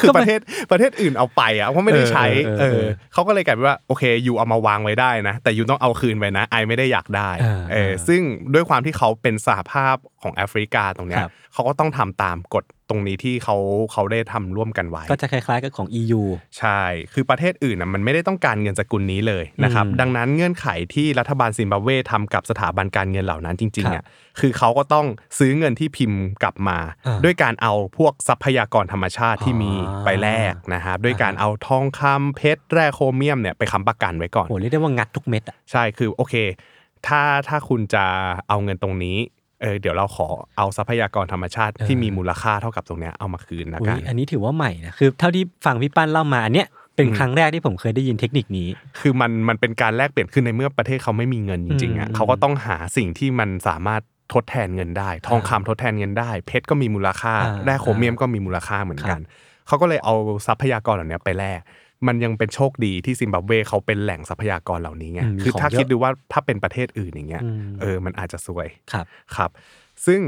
[0.00, 8.20] คือประเทศประเทศอื่นเอาไปอะเพราะไม่ได้ใช้เออเอเออเอออเขาก็เลยกลายเป็นว่าโอเคยูเอามาวางไว้ได้นะ แต่ยูต้องเอาคืนไปนะไอไม่ได้อยากได้เออเออเออซึ่ง
[8.54, 13.56] ด้วยความที่เขาเป็นสหภาพของแอฟริกาตรงเนี้ยครับเขาก็ต้องทำตามกฎตรงนี้ที่เขา
[13.92, 16.22] เขาได้ทำร่วมกันไว้ ก็จะคล้ายๆกับของ EU
[16.58, 16.80] ใช่
[17.12, 24.04] คือประเทศอื่นนะมันไม่ได้ต้องการเงินสกุลนี้เลยนะครับอืมดังนั้นเงื่อนไขที่รัฐบาลซิมบับเวทำกับสถาบันการเงินเหล่านั้นจริงๆครัอะบ
[24.40, 25.06] คือเขาก็ต้อง
[25.38, 36.34] ซื้อเงินที่พิมพ์กลับมาอ่าด้วยการเอาพวกทรัพยากรธรรมชาติที่มีอ่าไปแลกนะครับด้วยการเอาทองคำเพชรแร่โครเมียมเนี่ยไปค้ำประกันไว้ก่อนโหเรียกได้ว่างัดทุกเม็ดอะใช่คือโอเค
[37.06, 38.04] ถ้าถ้าคุณจะ
[38.48, 39.18] เอาเงินตรงนี้
[39.60, 48.68] เออเดี๋ยวเราขอเอาทรัพยากรธรรมชาติที่เออมีมูลค่าเท่ากับตรงเนี้ยเอามาคืนนะอุ๊กัยนอันนี้ถือว่าใหม่นะคือเท่าที่ฟังพี่ปั้นเล่ามาอันเนี้ยเป็นอืมครั้งแรกที่ผมเคยได้ยินเทคนิคนี้
[49.00, 54.02] คือมันมันเป็นการแลกเปลี่ยนขึ้นในเมื่อประเทศเขาไม่มีเงินจริงๆอะอืมเขาก็ต้องหาสิ่งที่มันสามารถ
[54.34, 59.20] ทดแทนเงินได้ ทองคำทดแทนเงินได้ เพชรก็มีมูลค่าอ่าแร่โครเมียมก็มีมูลค่าเหมือนกัน
[59.66, 60.14] เขาก็เลยเอา
[60.46, 61.60] ทรัพยากรเหล่านี้ไปแลก
[62.06, 69.06] มันยังเป็นโชคดีที่ซิมบับเวเขาเป็นแหล่งทรัพยากรเหล่านี้ไงอืมคือของถ้าเยอะคิดดูว่าถ้าเป็นประเทศอื่นอย่างเงี้ยอืมเออมันอาจจะซวยครับ
[69.36, 69.50] ครับ
[70.06, 70.20] ซึ่ง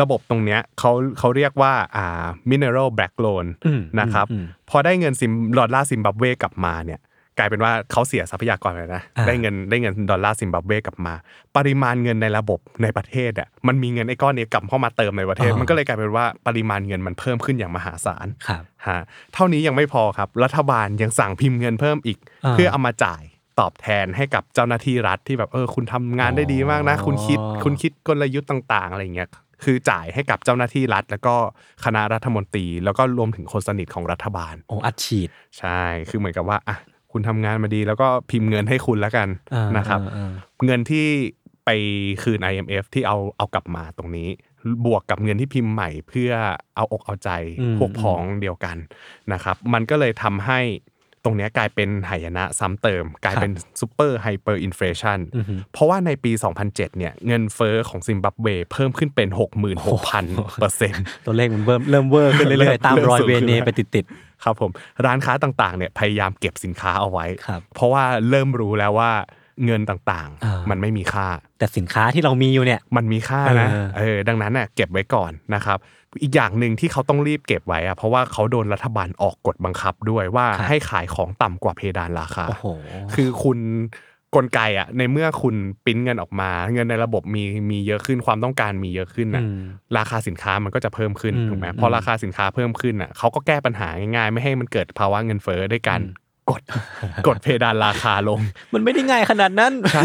[0.00, 7.00] ระบบตรงเนี้ยเขาเขาเรียกว่าอ่า mineral black loan อืมนะครับอืมพอได้เงินซิมดอลลาร์ซิมบับเวกลับมาเนี่ย
[7.38, 11.14] กลายเป็นว่าเขาเสียทรัพยากรไปนะอ่าได้เงินได้เงินดอลลาร์ซิมบับเวกลับมา
[11.56, 19.00] ปริมาณเงินในระบบในประเทศอะมันมีเงินไอ้ก้อนนี้กลับเข้ามาเติมในประเทศ มันก็เลยกลายเป็นว่าปริมาณเงินมันเพิ่มขึ้นอย่างมหาศาลครับฮะ
[19.34, 23.22] เท่านี้ยังไม่พอครับ รัฐบาลยังสั่งพิมพ์เงินเพิ่มอีกอ่าเพื่อเอามาจ่าย
[23.60, 29.30] ตอบแทนให้กับเจ้าหน้าที่รัฐที่แบบเออคุณทำงานได้ดีมากนะอ๋อคุณคิดคุณคิดกลยุทธ์ต่าง ๆ อะไรอย่างเงี้ย
[29.64, 31.34] คือจ่ายให้กับเจ้าหน้าที่รัฐ แล้วก็
[31.84, 36.76] คณะรัฐมนตรี แล้วก็รวมถึงคนสนิทของรัฐบาลโอ้อัดฉีด ใช่ คือเหมือนกับว่าอะ
[37.12, 40.32] คุณทำงานมาดี แล้วก็พิมพ์เงินให้คุณแล้วกันอ่านนะครับอ่าอ่า
[40.64, 41.06] เงินที่
[41.64, 41.70] ไป
[42.22, 44.28] คืน IMF ที่เอาเอากลับมาตรงนี้
[44.86, 46.32] บวกกับเงินที่พิมพ์ใหม่เพื่อ
[46.76, 48.76] เอาอกเอาใจอืมพวกพ้องเดียวกัน
[49.32, 50.60] นะครับ มันก็เลยทำให้
[51.24, 59.28] ตรงเนี้ยกลายเป็นหายนะซ้ำเติม กลายเป็น super hyperinflation อือหือเพราะว่าในปี 2007 เนี่ยเงินเฟ้อของซิมบับเวเพิ่มขึ้นเป็น
[59.74, 64.04] 66,000เปอร์เซ็นต์ตัวเลขมันเริ่มเริ่มเวอร์ขึ้นเรื่อยๆ ตามรอยเริ่เวมสูงขึ้นเนแล้วไปติด
[64.44, 64.70] ครับผม
[65.06, 69.12] ร้านค้าต่างๆเนี่ยพยายามเก็บสินค้าเอาไว้ครับเพราะว่าเริ่มรู้แล้วว่า
[69.64, 75.78] เงินต่างอ่าๆมันไม่มีค่าๆแต่สินค้าที่เรามีอยู่เนี่ยมันมีค่านะเออเออดังนั้นน่ะเก็บไว้ก่อนนะครับ
[76.22, 82.66] อีกอย่างหนึ่งที่เขาต้องรีบเก็บไว้อะเพราะว่าเขาโดนรัฐบาลออกกฎบังคับด้วยว่าครับให้ขายของต่ำกว่าเพดานราคาโอ้โห
[83.14, 83.58] คือคุณ
[84.36, 89.62] กลไกอะในเมื่อคุณปริ้นเงินออกมา เงินในระบบมีมีเยอะขึ้นความต้องการมีเยอะขึ้นน่ะอืม
[89.98, 96.20] ราคาสินค้ามันก็จะเพิ่มขึ้นอืมถูกไหมอืมพอราคาสินค้าเพิ่มขึ้นอะเขาก็แก้ปัญหาง่ายๆ ไม่ให้มันเกิดภาวะเงินเฟ้อด้วยการอืม
[96.50, 96.62] กด
[97.26, 98.40] กดเพดานราคาลง
[98.74, 100.02] มันไม่ได้ง่ายขนาดนั้นใช่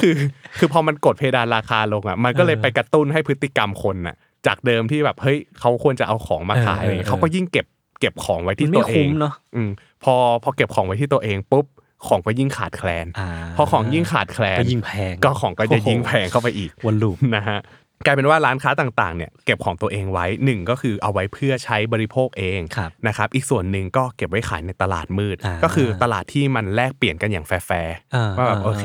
[0.00, 0.14] คือ
[0.58, 7.66] คือพอมันกดเพดานราคาลงอะมันก็เลยเออไปกระตุ้นให้พฤติกรรมคนอะ จากเดิมที่แบบเฮ้ยเขาควรจะเอาของมาขายเอออะไรอย่างเงี้ยเออเขาก็ยิ่งเก็บ
[8.00, 9.70] เก็บของไว้มัที่นตัไม่วเอคุ้งมเนาะอืม
[10.04, 11.66] พอพอเก็บของไว้ที่ตัวเองปุ๊บ
[12.06, 17.60] ของก็ยิ่งขาดแคลนอ่าพอของยิ่งขาดแคลนก็ยิ่งแพงก็ของก็จะยิ่งแพงเข้าไปอีกวนลูปนะฮะ
[18.06, 28.84] กลายเป็นว่าร้านค้าต่างๆเนี่ยเก็บของตัวเองไว้หนึ่งก็คือเอาไว้เพื่อใช้บริโภคเองครับนะครับอีกส่วนหนึ่งก็เก็บไว้ขายในตลาดมืดอ่าก็คือตลาดที่มันแลกเปลี่ยนกันอย่างแฟร์ๆอ่าว่าแบบอ่าโอเค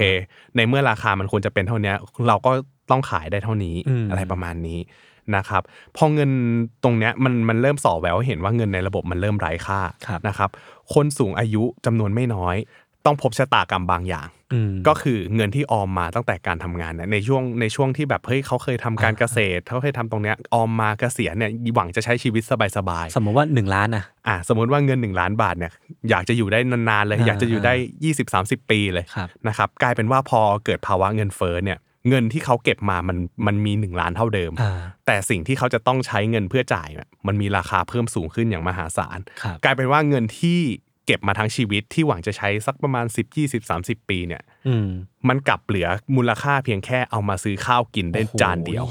[0.56, 1.96] ในเมื่อราคามันควรจะเป็นเท่าเนี้ย
[2.28, 2.52] เราก็
[2.92, 4.80] ต้องขายได้เท่านี้อืมอะไรประมาณนี้
[5.36, 5.62] นะครับ
[5.98, 6.32] พอเงิน
[6.84, 10.50] ตรงเนี้ยมันมันเริ่มส่อแววให้เห็นว่าเงินในระบบมันเริ่มไร้ค่าครับนะครับ
[10.94, 12.58] คนสูงอายุจำนวนไม่น้อย
[13.08, 22.44] ต้องพบชะตากรรมบางอย่างอืมก็คือเงินที่ออมมาตั้งแต่การทำงานเนี่ยในช่วงในช่วงที่แบบเฮ้ยเขาเคยทำการเกษตรเขาเคยทำตรงเนี้ยออมมาเกษียณเนี่ยหวังจะใช้ชีวิต
[22.78, 25.72] สบายๆสมมติว่าหนึ่งล้านอะอะสมมติว่าเงิน 1 ล้านบาทเนี่ย
[26.10, 27.74] อยากจะอยู่ได้นานๆเลยอ่าอยากจะอยู่ได้
[28.24, 34.74] 20-30 ปีเลยครับนะครับกลายเป็นว่าพอเกิดภาวะเงินเฟ้อเนี่ย เงินที่เขาเก็บมามันมันมี1ล้านเท่าเดิมอ่า
[35.06, 40.60] แต่สิ่งที่เขาจะต้องใช้เงินเพื่อจ่ายเนี่ยมันมีราคาเพิ่มสูงขึ้นอย่างมหาศาลครับกลายเป็นว่าเงินที่
[41.06, 44.88] เก็บมาทั้งชีวิตที่หวังจะใช้สักประมาณ 10 20 30 ปีเนี่ยอืม
[45.30, 48.86] มันกลับเหลือมูลค่าเพียงแค่เอามาซื้อข้าวกินได้โอ้โหจานเดียว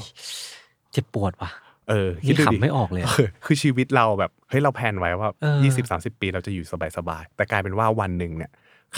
[0.92, 1.51] เจ็บปวดว่ะ
[1.88, 6.64] เออนี่ดูดิขำไม่ออกเลยอะเออคือชีวิตเราแบบเฮ้ยเราแพลนไว้ว่าเออยี่สิบสามสิบปีเราจะอยู่
[6.96, 8.51] สบายๆแต่กลายเป็นว่าวันหนึ่งเนี่ย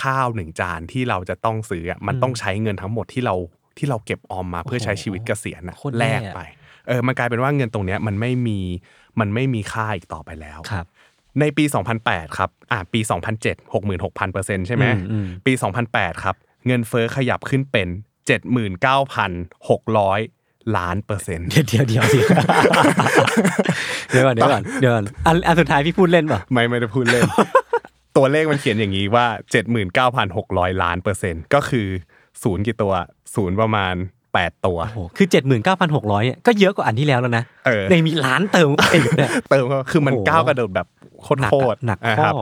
[0.02, 3.34] ข้าวหนึ่งจานที่เราจะต้องซื้ออะมันต้องใช้เงินทั้งหมดที่เรา
[3.78, 6.40] ที่เราเก็บออมมาเพื่อใช้ชีวิตเกษียณนะโคตรแลแย่กไป
[6.88, 8.58] เออมันกลายเป็นว่าเงินตรงเนี้ยมันไม่มี
[9.20, 10.86] มันไม่มีค่าอีกต่อไปแล้วครับ
[11.40, 11.64] ในปี
[12.00, 13.00] 2008 ครับ อ่า ปี
[13.40, 15.52] 2007 66,000เปอร์เซ็นต์ใช่ไหมอืมอืมปี
[15.88, 17.88] 2008 ครับ เงินเฟ้อขยับขึ้นเป็น
[19.12, 22.28] 79,600 ล้านเปอร์เซ็นต์ เดี๋ยวเดี๋ยวเดี๋ยวเดี๋ยว
[24.10, 27.22] เดี๋ยวก่อนเดี๋ยวก่อนเดี๋ยวก่อนอันอันสุดท้ายพี่พูดเล่นป่ะ ไม่ไม่ได้พูดเล่น
[28.16, 29.26] ตัวเลขมันเขียนอย่างนี้ว่า
[30.04, 31.88] 79,600 ล้านเปอร์เซ็นต์ ก็คือ
[32.42, 32.92] ศูนย์กี่ตัว
[33.34, 33.94] ศูนย์ประมาณ
[34.30, 40.86] 8 ตัว โอ้โห คือเจ็ดหมื่นเก้าพันหกร้อยเนี่ยก็เยอะกว่าอันที่แล้วแล้วนะ เออ ในมีล้านเติมเองเนี่ย เติมเข้าคือมันโอ้โห ก้าวกระโดดแบบ
[41.22, 42.34] โคตรหนักโคอะตรหนักนะข้คอรับ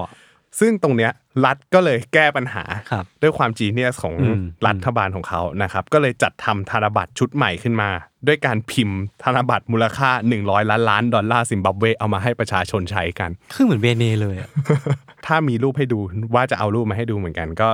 [0.61, 1.13] ซึ่งตรงเนี้ย
[1.45, 7.91] รัฐก็เลยแก้ปัญหา ครับด้วยความ genius ของอืม รัฐบาลของเขานะครับ ก็เลยจัดทำธนบัตรชุดใหม่ขึ้นมา
[8.27, 14.49] ด้วยการพิมพ์ธนบัตรมูลค่า 100 ล้านล้านดอลลาร์ซิมบับเวเอามาให้ประชาชนใช้กัน คือเหมือนเบเนเลยอะ
[15.27, 15.99] ถ้ามีรูปให้ดู
[16.35, 17.69] ว่าจะเอารูปมาให้ดูเหมือนกัน ก็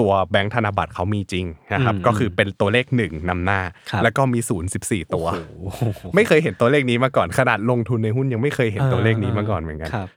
[0.00, 3.60] ตัวแบงค์ธนบัตรเขามีจริงนะครับอืมก็คือเป็นตัวเลขหนึ่งนำหน้า
[3.90, 5.26] ครับแล้วก็มีศูนย์สิบสี่ตัว
[5.62, 5.80] โอ้โห
[6.14, 10.08] ไม่เคยเห็นตัวเลขนี้มาก่อนขนาดลงทุนในหุ้นยังไม่เคยเห็นตัวเลขนี้มาก่อนเหมือนกันครับ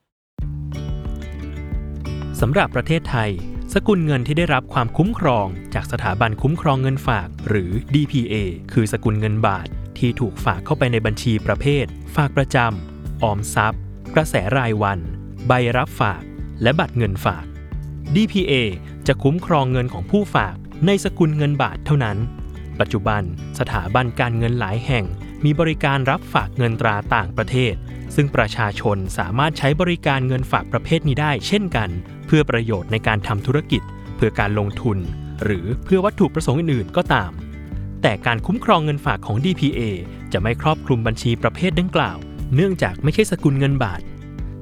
[2.41, 3.29] สำหรับประเทศไทย
[3.73, 8.35] สกุลเงินที่ได้รับความคุ้มครองจากสถาบันคุ้มครองเงินฝาก หรือ DPA
[8.73, 9.67] คือสกุลเงินบาท
[9.97, 13.81] ที่ถูกฝากเข้าไปในบัญชีประเภท ฝากประจำออมทรัพย์
[14.15, 14.99] กระแสรายวัน
[15.47, 16.21] ใบรับฝาก
[16.61, 17.45] และบัตรเงินฝาก
[18.15, 18.53] DPA
[19.07, 22.17] จะคุ้มครองเงินของผู้ฝากในสกุลเงินบาทเท่านั้น
[22.79, 23.21] ปัจจุบัน
[23.59, 25.05] สถาบันการเงินหลายแห่ง
[25.45, 27.73] มีบริการรับฝากเงินตราต่างประเทศ
[28.15, 31.89] ซึ่งประชาชนสามารถใช้บริการเงินฝากประเภทนี้ได้ เช่นกัน
[32.25, 33.81] เพื่อประโยชน์ในการทำธุรกิจ
[34.15, 34.97] เพื่อการลงทุน
[35.43, 37.31] หรือเพื่อวัตถุประสงค์อื่นๆ ก็ตาม
[38.01, 39.81] แต่การคุ้มครองเงินฝากของ DPA
[40.33, 42.17] จะไม่ครอบคลุมบัญชีประเภทดังกล่าว
[42.55, 44.01] เนื่องจากไม่ใช่สกุลเงินบาท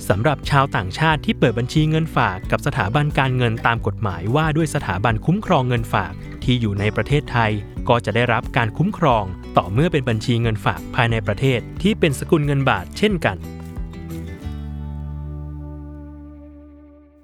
[0.10, 7.52] สำหรับชาวต่างชาติที่เปิดบัญชีเงินฝากกับสถาบันการเงินตามกฎหมายว่าด้วยสถาบันคุ้มครองเงินฝากที่อยู่ในประเทศไทย
[7.90, 9.24] ก็จะได้รับการคุ้มครอง
[9.58, 13.38] ต่อเมื่อเป็นบัญชีเงินฝากภายในประเทศที่เป็นสกุลเงินบาทเช่นกัน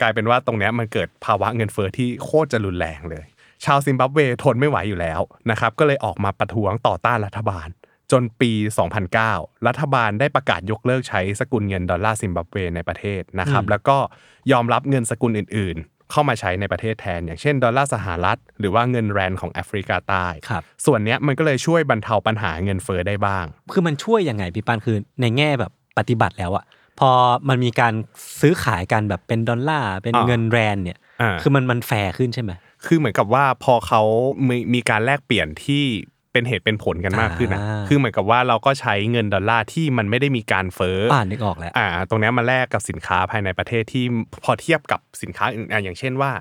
[0.02, 3.26] กลายเป็นว่าตรงนี้มันเกิดภาวะเงินเฟ้อที่โคตรจะรุนแรงเลย
[3.66, 7.68] ชาวซิมบับเวทนไม่ไหวอยู่แล้วนะครับก็เลยออกมาประท้วงต่อต้านรัฐบาล
[8.12, 8.52] จนปี
[9.10, 13.98] 2009 รัฐบาลได้ประกาศยกเลิกใช้สกุลเงินดอลลาร์ซิมบับเวในประเทศนะครับ แล้วก็
[14.52, 26.66] ยอมรับเงินสกุลอื่น ๆ เข้ามาใช้ในประเทศแทน อย่างเช่น ดอลลาร์สหรัฐ หรือว่าเงินแรนของแอฟริกาใต้ครับส่วนเนี้ยมันก็เลยช่วยบรรเทาปัญหาเงินเฟ้อได้บ้าง คือมันช่วยยังไงพี่ปั้นคือในแง่แบบปฏิบัติแล้วอะ
[27.00, 27.12] พอ
[27.50, 27.94] มันมีการ
[28.42, 32.52] ซื้อขายกันแบบเป็นดอลลาร์เป็นอ่าเงินแรนเนี่ยอ่าคือมันมันแฟร์ขึ้นใช่ไหม
[32.86, 34.02] คือเหมือนกับว่าพอเขา
[34.48, 35.86] มีมีการแลกเปลี่ยนที่
[36.38, 44.06] เป็นเหตุเป็นผลกันมากขึ้นนะอ่าคือเหมือนกับว่าเราก็ใช้เงินดอลลาร์ที่มันไม่ได้มีการเฟ้อออ่านนึกออกแล้วอ่า ตรงเนี้ยมาแลกกับสินค้าภายในประเทศที่
[44.44, 46.32] พอเทียบกับสินค้าอื่นอะอย่างเช่นว่า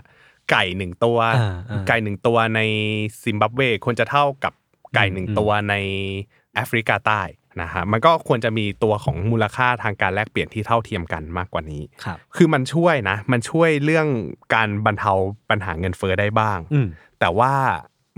[0.51, 2.61] ไก่หนึ่งตัวอ่าอ่าไก่หนึ่งตัวใน
[3.23, 4.53] ซิมบับเวควรจะเท่ากับ
[4.95, 5.75] ไก่หนึ่งอืมตัวใน
[6.55, 7.23] แอฟริกาใต้
[7.63, 14.07] นะฮะมันก็ควรจะมีตัวของมูลค่าทางการแลกเปลี่ยนที่เท่าเทียมกันมากกว่านี้ครับคือมันช่วยนะ มันช่วยเรื่อง
[14.55, 15.13] การบรรเทา
[15.51, 16.87] ปัญหาเงินเฟ้อได้บ้างอืม
[17.21, 17.53] แต่ว่า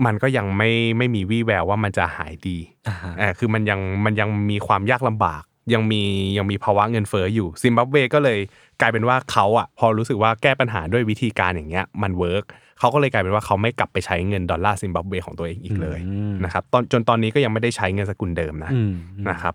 [0.05, 2.57] มันก็ยังไม่ไม่มีวี่แววว่ามันจะหายดี
[2.87, 6.03] อ่าฮะเออคือมันยังมันยังมีความยากลำบาก ยังมี
[6.37, 8.39] ยังมีภาวะเงินเฟ้ออยู่ซิมบับเวก็เลย
[8.81, 12.43] กลายเป็นว่าเขาอะพอรู้สึกว่าแก้ปัญหาด้วยวิธีการอย่างเงี้ยมัน work
[12.79, 18.91] เขาก็เลยกลายเป็นว่าเขาไม่กลับไปใช้เงินดอลลาร์ซิมบับเวของตัวเองอีกเลยอืมนะครับตอนจนตอนนี้ก็ยังไม่ได้ใช้เงินสกุลเดิมนะอืม
[19.29, 19.53] นะครับ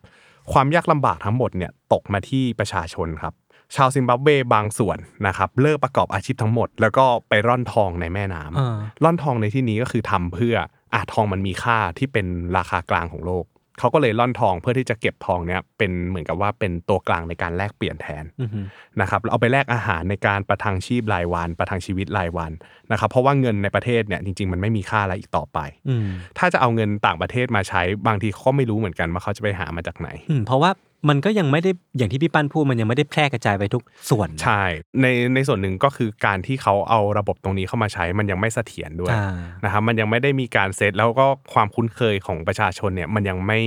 [0.52, 3.32] ความยากลำบากทั้งหมดเนี่ยตกมาที่ประชาชนครับ
[3.76, 10.56] ชาวซิมบับเวบางส่วนนะครับเลิกประกอบอาชีพทั้งหมด แล้วก็ไปร่อนทองในแม่น้ำอ่าร่อนทองในที่นี้ก็คือทำเพื่อ
[10.94, 13.44] อะทองมันมีค่าที่เป็นราคากลางของโลก
[13.78, 18.60] เขาก็เลยล่อนทองเพื่อที่จะเก็บทองเนี้ยเป็นเหมือนกับว่าเป็นตัวกลางในการแลกเปลี่ยนแทนอือฮึ
[19.00, 22.52] นะครับแล้วเอาไปแลกอาหารในการประทังชีพรายวัน ประทังชีวิตรายวัน
[22.92, 26.06] นะครับ เพราะว่าเงินในประเทศเนี่ยจริง ๆ มันไม่มีค่าอะไรอีกต่อไปอืม
[26.38, 30.70] ถ้าจะเอาเงินต่างประเทศมาใช้บางทีเขาก็ไม่รู้เหมือนกันว่าเขาจะไปหามาจากไหนอืมเพราะว่า
[31.08, 34.62] มันก็ยังไม่ได้อย่างที่พี่ปั้นพูดมันยังไม่ได้แพร่กระจายไปทุกส่วนใช่
[35.00, 43.60] ในในส่วนหนึ่งก็คือการที่เขาเอาระบบตรงนี้เข้ามาใช้มันยังไม่เสถียรด้วยอ่านะครับมันยังไม่ได้มีการเซตแล้วก็ความคุ้นเคยของประชาชนเนี่ยมันยังไม่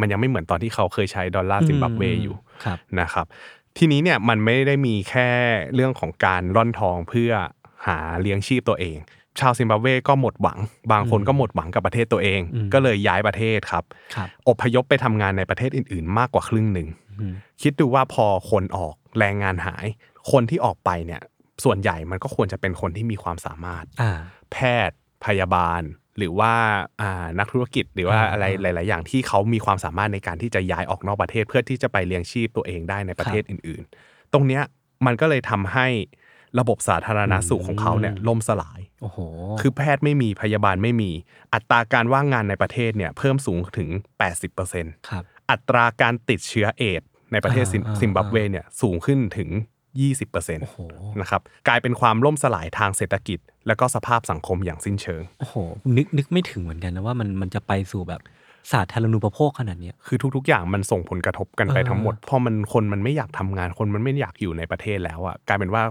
[0.00, 3.26] มันยังไม่เหมือนตอนที่เขาเคยใช้ดอลลาร์ซิมบับเวอยู่ครับนะครับ
[3.78, 5.28] ทีนี้เนี่ยมันไม่ได้มีแค่
[5.74, 7.32] เรื่องของการร่อนทองเพื่อ
[7.86, 8.96] หาเลี้ยงชีพตัวเอง
[9.40, 10.58] ชาวซิมบับเวก็หมดหวัง
[10.92, 16.88] บางคนก็หมดหวังกับประเทศตัวเองอืมก็เลยย้ายประเทศครับครับอพยพไปทำงานในประเทศอื่น ๆ มากกว่าครึ่งหนึ่ง
[17.20, 19.86] อืมคิดดูว่าพอคนออกแรงงานหาย
[20.30, 21.22] คนที่ออกไปเนี่ย
[21.64, 24.18] ส่วนใหญ่มันก็ควรจะเป็นคนที่มีความสามารถอ่า
[24.52, 24.56] แพ
[24.88, 25.82] ทย์พยาบาล
[26.18, 26.52] หรือว่า
[27.00, 34.62] อ่านักธุรกิจหรือว่าอ่าอะไรหลาย ๆ อย่างที่เขามีความสามารถในการที่จะย้ายออกนอกประเทศ เพื่อที่จะไปเลี้ยงชีพตัวเองได้ในประเทศอื่น ๆ ตรงเนี้ย
[35.06, 35.86] มันก็เลยทำให้
[36.58, 39.18] ระบบสาธารณสุขของเขาเนี่ยล่มสลาย โอ้โห
[39.60, 41.10] คือแพทย์ไม่มีพยาบาลไม่มี
[41.54, 43.88] อัตราการว่างงานในประเทศเนี่ยเพิ่มสูงถึง
[44.48, 49.50] 80%ครับ อัตราการติดเชื้อเอดส์ในประเทศซิมอ่าอ่าซิมบับเวเนี่ยสูงขึ้นถึง
[50.04, 50.78] 20%โอ้โห
[51.20, 55.56] นะครับ กลายเป็นความล่มสลายทางเศรษฐกิจ และก็สภาพสังคมอย่างสิ้นเชิง โอ้โห
[55.96, 58.20] นึกนึกไม่ถึงเหมือนกันนะว่ามันมันจะไปสู่แบบ
[58.72, 65.82] สาธารณูปโภคขนาดเนี้ยคือทุกๆ อย่างมันส่งผลกระทบกันไปเออทั้งหมดพอมันคนมันไม่อยากทำงานคนมันไม่อยากอยู่ในประเทศแล้วอะกลายเป็นว่า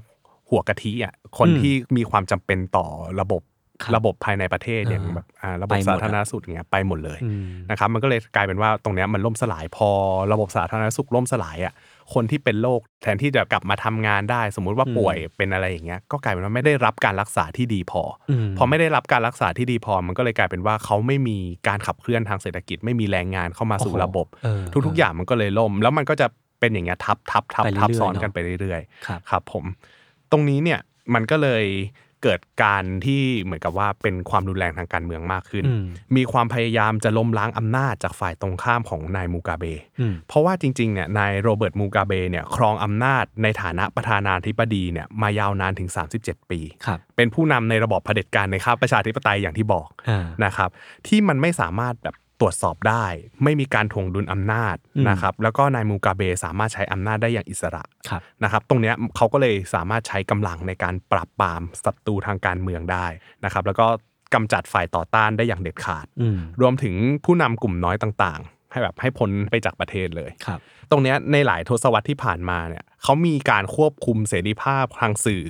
[0.49, 2.85] หัวกะทิอะคนอืมที่มีความจำเป็นต่อ
[3.21, 3.41] ระบบ
[3.83, 9.89] ครับระบบภายในประเทศอย่างเออแบบอ่าระบไปบหมดสาธารณสุขอย่างเงี้ยไปหมดเลยอืมนะครับมันก็เลยกลายเป็นว่าตรงเนี้ยมันล่มสลายพอ
[10.33, 11.73] ระบบสาธารณสุขล่มสลายอะ
[12.13, 26.27] คนที่เป็นโรคแทนที่จะกลับมาทำงานได้ สมมุติว่าอืมป่วยเป็นอะไรอย่างเงี้ยก็กลายเป็นว่าไม่ได้รับการรักษาที่ดีพออมพอไม่ได้รับการรักษาที่ดีพอ มันก็เลยกลายเป็นว่าเขาไม่มีการขับเคลื่อนทางเศรษฐกิจ ไม่มีแรงงานเข้ามาสู่โอ้โหระบบเออทุกๆอย่างมันก็เลยล่ม แล้วมันก็จะ
[26.59, 30.04] เป็นอย่างเงี้ยทับทับทับไปเรื่อยๆทับซ้อนเนอะกันไปเรื่อยครับๆครับผมต
[30.35, 30.79] รงนี้เนี่ย
[31.13, 31.65] มันก็เลย
[32.23, 39.63] เกิดการที่เหมือนกับว่าเป็นความรุนแรงทางการเมืองมากขึ้นอืมมีความพยายามจะล้มล้างอำนาจจากฝ่ายตรงข้ามของนายมูกาเบ
[39.99, 50.69] อืมเพราะว่าจริงๆเนี่ยนายโรเบิร์ตมูกาเบเนี่ยครองอำนาจในฐานะประธานาธิบดีเนี่ยมายาวนานถึง 37 ปีครับเป็นผู้นำในระบอบเผด็จการในข้าบประชาธิปไตยอย่างที่บอกอ่านะครับ
[51.07, 53.05] ที่มันไม่สามารถแบบ ตรวจสอบได้
[53.43, 63.07] ไม่มีการถ่วงดุลอำนาจอืมนะครับแล้วก็นายมูกาเบสามารถใช้อำนาจได้อย่างอิสระครับนะครับตรงเนี้ยเขาก็เลยสามารถใช้กำลังในการปราบปรามศัตรูทางการเมืองได้
[63.45, 63.87] นะครับแล้วก็
[64.33, 66.95] กำจัดฝ่ายต่อต้านได้อย่างเด็ดขาดอืมรวมถึง
[67.25, 70.59] ผู้นำกลุ่มน้อยต่างๆ ให้แบบให้พ้นไปจากประเทศเลยครับ
[70.91, 75.43] ตรงเนี้ยในหลายทศวรรษที่ผ่านมาเนี่ยเขามีการควบคุมเสรีภาพทางสื่อ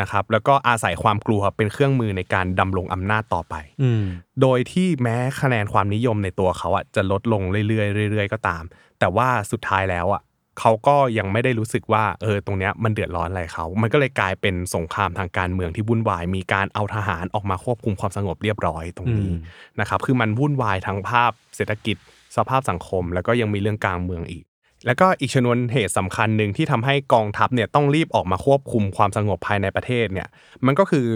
[0.00, 4.04] นะครับแล้วก็อาศัยความกลัวเป็นเครื่องมือในการดำรงอำนาจต่อไปอืม
[4.42, 8.62] โดยที่แม้คะแนนความนิยมในตัวเขาอะจะลดลงเรื่อยๆเรื่อยๆก็ตาม
[9.00, 10.22] แต่ว่าสุดท้ายแล้วอะ
[10.60, 19.38] เขาก็ยังไม่ได้รู้สึกว่าเออตรงเนี้ยมันเดือดร้อนอะไรเขา มันก็เลยกลายเป็นสงครามทางการเมืองที่วุ่นวาย มีการเอาทหารออกมาควบคุมความสงบเรียบร้อยตรงนี้อืม
[19.80, 21.96] นะครับ คือมันวุ่นวายทั้งภาพเศรษฐกิจ
[22.36, 24.44] สภาพสังคม แล้วก็ยังมีเรื่องกลางเมืองอีก
[24.86, 30.28] แล้วก็อีกชนวนเหตุสำคัญหนึ่งที่ทำให้กองทัพเนี่ยต้องรีบออกมาควบคุมความสงบภายในประเทศเนี่ย
[30.66, 31.06] มันก็คือ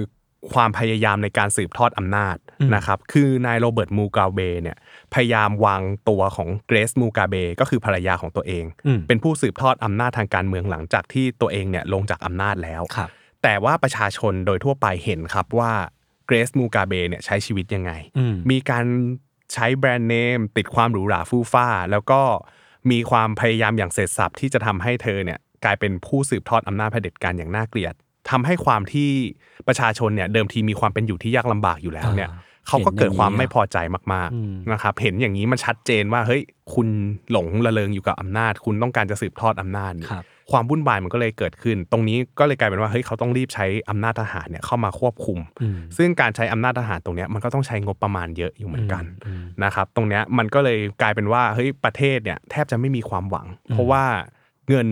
[0.52, 4.76] ความพยายามในการสืบทอดอำนาจอืมนะครับคือนายโรเบิร์ตมูกาเบเนี่ย
[5.14, 13.10] พยายามวางตัวของเกรซมูกาเบก็คือภรรยาของตัวเองอืมเป็นผู้สืบทอดอำนาจทางการเมืองหลังจากที่ตัวเองเนี่ยลงจากอำนาจแล้วครับ
[13.42, 15.72] แต่ว่าประชาชนโดยทั่วไปเห็นครับว่า
[16.26, 18.84] เกรซมูกาเบเนี่ยใช้ชีวิตยังไงอืมมีการ
[19.54, 22.20] ใช้แบรนด์เนมติดความหรูหราฟู่ฟ้า แล้วก็
[22.90, 27.94] มีความพยายามอย่างเสร็จสับที่จะทำให้เธอเนี่ยกลายเป็นผู้สืบทอดอำนาจเผด็จการอย่างน่าเกลียด
[28.30, 29.10] ทำให้ความที่
[29.66, 33.76] ประชาชนเนี่ยเดิมทีมีความเป็นอยู่ที่ยากลำบากอยู่แล้วเนี่ยอ่าเขาก็เกิดความเห็นอย่างนี้ไม่พอใจ
[34.14, 36.42] มากอืมๆนะครับเห็นอย่างนี้มันชัดเจนว่าเฮ้ย
[36.74, 36.88] คุณ
[37.32, 40.08] หลงระเริงอยู่กับอำนาจ คุณต้องการจะสืบทอดอำนาจนี่
[40.50, 54.04] ครับความวุ่นวายมันก็เลยเกิดขึ้น ตรงนี้ก็เลยกลายเป็นว่าเฮ้ยเขาต้องรีบใช้อำนาจทหารเนี่ยเข้ามาควบคุมอืมซึ่งการใช้อำนาจทหารตรงเนี้ยมันก็ต้องใช้งบประมาณเยอะอยู่เหมือนกันอืมนะครับตรงเนี้ยมันก็เลยกลายเป็นว่าเฮ้ยประเทศเนี่ยแทบจะไม่มีความหวัง เพราะว่า
[54.68, 54.88] เงิน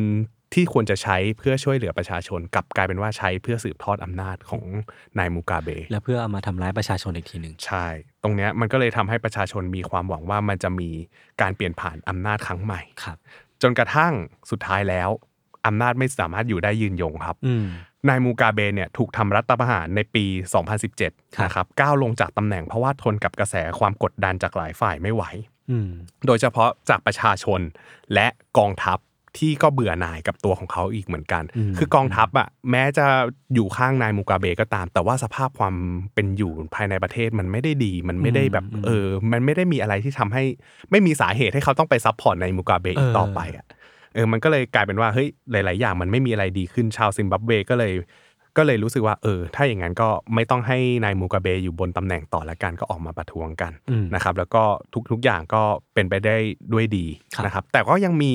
[0.54, 4.62] ที่ควรจะใช้เพื่อช่วยเหลือประชาชนกลับกลายเป็นว่าใช้เพื่อสืบทอดอำนาจของ
[5.18, 7.86] นายมูกาเบแล้วเพื่อเอามาทำร้ายประชาชนอีกทีหนึ่งใช่
[8.22, 10.90] ตรงเนี้ยมันก็เลยทำให้ประชาชนมีความหวังว่ามันจะมี
[11.40, 13.16] การเปลี่ยนผ่านอำนาจครั้งใหม่ครับ
[13.62, 14.12] จนกระทั่ง
[14.50, 15.08] สุดท้ายแล้ว
[15.66, 17.66] อำนาจไม่สามารถอยู่ได้ยืนยงครับอืม
[18.08, 20.24] นายมูกาเบเนี่ยถูกทำรัฐประหารในปี
[20.80, 25.24] 2017ครับนะครับก้าวลงจากตำแหน่งเพราะว่าทนกับกระแสความกดดันจากหลายฝ่ายไม่ไหว
[25.70, 25.90] อืม
[26.26, 27.60] โดยเฉพาะจากประชาชน
[28.14, 28.26] และ
[28.58, 28.98] กองทัพ
[29.38, 33.06] ที่ก็เบื่อหน่ายกับตัวของเขาอีกเหมือนกันอืมคือกองทัพอะแม้จะ
[33.54, 35.74] อยู่ข้างนายมูกาเบก็ตาม แต่ว่าสภาพความ
[36.14, 40.44] เป็นอยู่ภายในประเทศมันไม่ได้ดี มันไม่ได้แบบอืมเออ มันไม่ได้มีอะไรที่ทำให้
[40.90, 43.66] ไม่มีสาเหตุให้เขาต้องไป support นายมูกาเบอีกเออต่อไปอะ
[44.14, 47.92] เออมันก็เลยกลายเป็นว่าเฮ้ยหลาย ๆ อย่างมันไม่มีอะไรดีขึ้นชาวซิมบับเวก็เลย
[48.58, 54.62] ก็เลยรู้สึกว่าเออ ถ้าอย่างนั้นก็ไม่ต้องให้นายมูกาเบอยู่บนตำแหน่งต่อละกันก็ออกมาประท้วงกันอืมนะครับแล้วก็
[55.10, 55.62] ทุก ๆ อย่างก็
[55.94, 56.36] เป็นไปได้
[56.72, 58.32] ด้วยดีครับนะครับแต่ก็ยังมี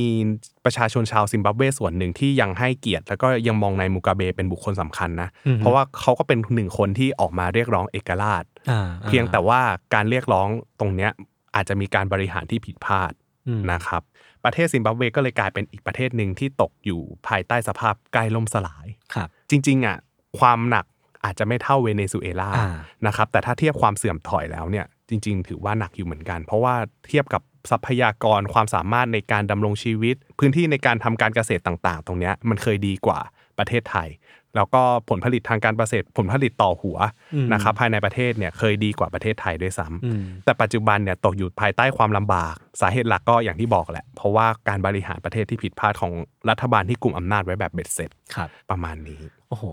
[0.65, 9.61] ประชาชนชาวซิมบับเวส่วนหนึ่งที่ยังให้เกียรติ แล้วก็ยังมองนายมูกาเบเป็นบุคคลสำคัญนะอืมเพราะว่าเขาก็เป็นหนึ่งคนที่ออกมาเรียกร้องเอกราชอ่าเพียงแต่ว่า
[9.93, 10.47] การเรียกร้อง
[10.79, 11.11] ตรงเนี้ย
[11.55, 13.11] อาจจะมีการบริหารที่ผิดพลาด
[13.47, 14.01] อืมนะครับ
[14.45, 19.97] ประเทศซิมบับเวก็เลยกลายเป็นอีกประเทศหนึ่งที่ตกอยู่ภายใต้สภาพใกล้ล่มสลายครับ จริงๆอะ
[20.39, 20.85] ความหนัก
[21.25, 22.69] อาจจะไม่เท่าเวเนซุเอลาอ่า
[23.07, 26.75] นะครับแต่ถ้าเทียบความเสื่อมถอยแล้วเนี่ยจริง ๆ ถือว่าหนักอยู่เหมือนกัน เพราะว่า
[27.09, 33.19] เทียบกับทรัพยากรความสามารถในการดำรงชีวิต พื้นที่ในการทำการเกษตรต่าง ๆ ตรงเนี้ยมันเคยดีกว่า
[33.59, 34.09] ประเทศไทย
[34.55, 36.97] แล้วก็ผลผลิตทางการเกษตรผลผลิตต่อหัว
[37.33, 46.11] อืมนะครับภายในประเทศเนี่ยเคยดีกว่าประเทศไทยด้วยซ้ำอืมแต่ปัจจุบันเนี่ยตกอยู่ภายใต้ความลำบาก สาเหตุหลักก็อย่างที่บอกแหละ เพราะว่าการบริหารประเทศที่ผิดพลาดของ
[46.49, 49.65] รัฐบาลที่กลุ่มอำนาจไว้แบบเบ็ดเสร็จครับประมาณนี้โอ้โห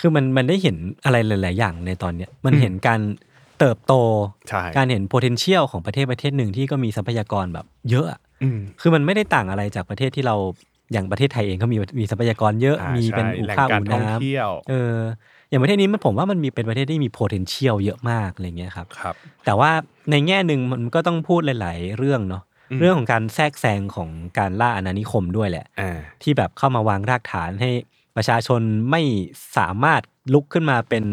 [0.00, 3.00] คือมันมันได้เห็นอะไรหลาย ๆ อย่างในตอนเนี้ยมันเห็นการ
[3.58, 3.94] เติบโต
[4.48, 10.36] ใช่การเห็น potential ของประเทศประเทศหนึ่งที่ก็มีทรัพยากรแบบเยอะอะอืมคือมันไม่ได้ต่างอะไรจากประเทศที่เรา
[10.94, 14.98] อย่างประเทศไทยเองก็มีมีทรัพยากรเยอะอ่ามีเป็นใช่อู่แหล่งข้าวการอู่ท่องน้เที่ยวำเออ
[15.48, 19.14] อย่างประเทศนี้มันผมว่ามันมีเป็นประเทศที่มี potential เยอะมากอะไรเงี้ยครับครับ
[19.44, 19.70] แต่ว่า
[20.10, 27.70] ในแง่หนึ่งมันก็ต้องพูดหลาย ๆ เรื่องเนาะอืมเรื่องของการแทรกแซงของการล่าอาณานิคมด้วยแหละอ่าที่แบบเข้ามาวางรากฐานให้
[28.16, 29.02] ประชาชนไม่
[29.56, 30.00] สามารถ
[30.34, 31.04] ลุกขึ้นมาเป็น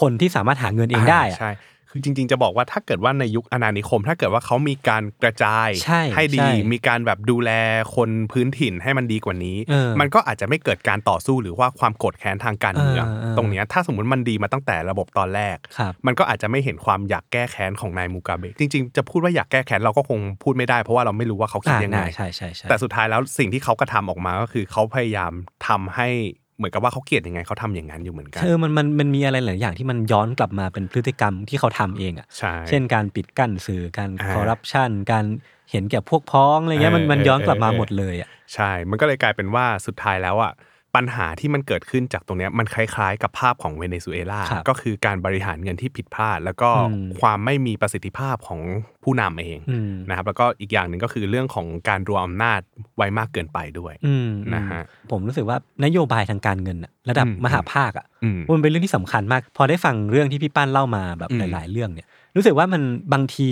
[0.00, 1.50] คนที่สามารถหาเงินเองได้อะใช่
[1.96, 7.50] คือจริง ๆ จะบอกว่าถ้าเกิดว่าในยุคอาณานิคม ถ้าเกิดว่าเขามีการกระจายใช่ดีใช่มีการแบบดูแล
[7.96, 25.32] คนพื้นถิ่นให้มันดีกว่านี้เออมันก็อาจจะไม่เกิดการต่อสู้หรือว่าความโกรธแค้นทางการเมืองเออเออตรงเนี้ยถ้าสมมติมันดีมาตั้งแต่ระบบตอนแรกครับมันก็อาจจะไม่เห็นความอยากแก้แค้นของนายมูกาเบะจริง ๆ จะพูดว่าอยากแก้แค้นเราก็คงพูดไม่ได้เพราะว่าเราไม่รู้ว่าเขาคิดอ่ายังไงน่าใช่ใช่ใช่แต่สุดท้ายแล้วสิ่งที่เขากระทำออกมาก็คือเขาพยายาม
[25.68, 26.08] ทำให้
[26.56, 35.24] เหมือนกับว่าเขาเกลียดยังไงเขาทำอย่างนั้นอยู่เหมือนกันเออมันมันมันมีอะไรหลายอย่างที่มันย้อนกลับมาเป็นพฤติกรรมที่เขาทำเองอะใช่เช่นการปิดกั้นสื่อการอ่าคอร์รัปชันการ
[35.70, 40.52] เห็นแก่พวกพ้องอะไรเงี้ยมันเออมันย้อนกลับมาเออหมดเลยอะใช่ มันก็เลยกลายเป็นว่าสุดท้ายแล้วอะ
[40.96, 48.60] ปัญหาที่มันเกิดขึ้นจากตรงเนี้ยมันคล้ายๆ กับภาพของเวเนซุเอลาครับก็คือการบริหารเงินที่ผิดพลาด แล้วก็อืมความไม่มีประสิทธิภาพของ
[49.04, 52.60] ผู้นำเองอืมนะครับแล้วก็อีกอย่างหนึ่งก็คือเรื่องของการรวมอำนาจ
[52.96, 62.82] ไว้มากเกินไปด้วยอืมนะฮะผมรู้สึกว่านโยบายทางการเงินอะระดับอืมมหาภาคอะอืมมันเป็นเรื่องที่สำคัญมาก พอได้ฟังเรื่องที่พี่ปั้นเล่ามาแบบอืมหลาย ๆ เรื่องเนี่ยรู้สึกว่ามัน
[63.12, 63.48] บางที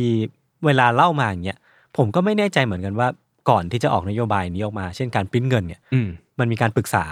[0.67, 1.59] เวลาเล่ามาอย่างเงี้ย
[1.97, 3.09] ผมก็ไม่แน่ใจเหมือนกันว่า
[3.51, 7.05] ก่อนที่จะออกนโยบายนี้ออกมา เช่นการปริ้นเงินเนี่ยอืมมันมีการปรึกษา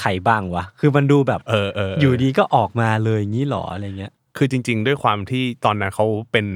[0.00, 6.46] ใครบ้างวะ คือมันดูแบบเออเออเอออยู่ดีก็ออกมาเลยงี้หรออะไรเงี้ย คือจริง ๆ ด้วยความที่ตอนนั้นเขาเป็น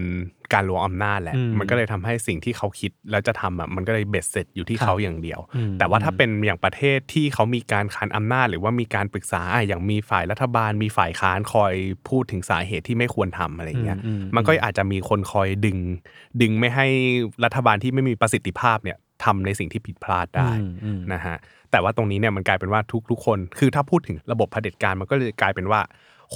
[0.54, 11.74] การรวมอำนาจแหละอืมมันก็เลยทำให้สิ่งที่เขาคิดแล้วจะทำอะมันก็เลยเบ็ดเสร็จอยู่ที่ครับเขาอย่างเดียวอืมแต่ว่าถ้าเป็นอย่างประเทศที่เขามีการคานอำนาจ หรือว่ามีการปรึกษาอะอย่างมีฝ่ายรัฐบาล มีฝ่ายค้านคอย
[12.08, 15.78] พูดถึงสาเหตุที่ไม่ควรทำอะไรเงี้ยอืมอืมมันก็อาจจะมีคนคอยดึง
[16.42, 16.86] ดึงไม่ให้
[17.44, 21.36] รัฐบาลที่ไม่มีประสิทธิภาพเนี่ยทำในสิ่งที่ผิดพลาดได้อืมอืมนะฮะ
[21.70, 25.80] แต่ว่าตรงนี้เนี่ยมันกลายเป็นว่าทุกๆคน คือถ้าพูดถึงระบบเผด็จการมันก็เลยกลายเป็นว่า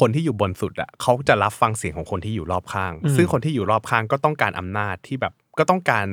[0.00, 6.06] คนที่อยู่บนสุดอะเขาจะรับฟังเสียงของคนที่อยู่รอบข้างอืมซึ่งคนที่อยู่รอบข้างก็ต้องการอำนาจที่แบบก็ต้องการ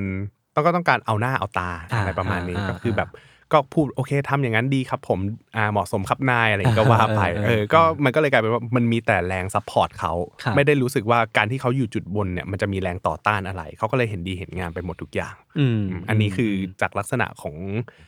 [0.56, 3.10] ต้องก็ต้องการเอาหน้าเอาตาอ่าอะไรประมาณนี้อ่าก็คือแบบ
[3.54, 5.20] ก็พูดโอเคทำอย่างนั้นดีครับผม
[5.56, 10.14] อ่าเหมาะสมครับนายอะไรอย่างเงี้ยก็ว่าไปเออเออเออก็มันก็เลยกลายเป็นว่ามันมีแต่แรง support เขา
[10.44, 16.52] ครับไม่ได้รู้สึกว่าการที่เขาอยู่จุดบนเนี่ยมันจะมีแรงต่อต้านอะไร เขาก็เลยเห็นดีเห็นงามไปหมดทุกอย่าง อืมอันนี้คือ
[16.82, 17.56] จากลักษณะของ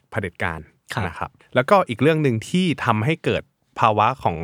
[0.09, 3.43] เผด็จการครับ นะครับแล้วก็อีกเรื่องหนึ่งที่ทำให้เกิด
[3.79, 4.37] ภาวะของ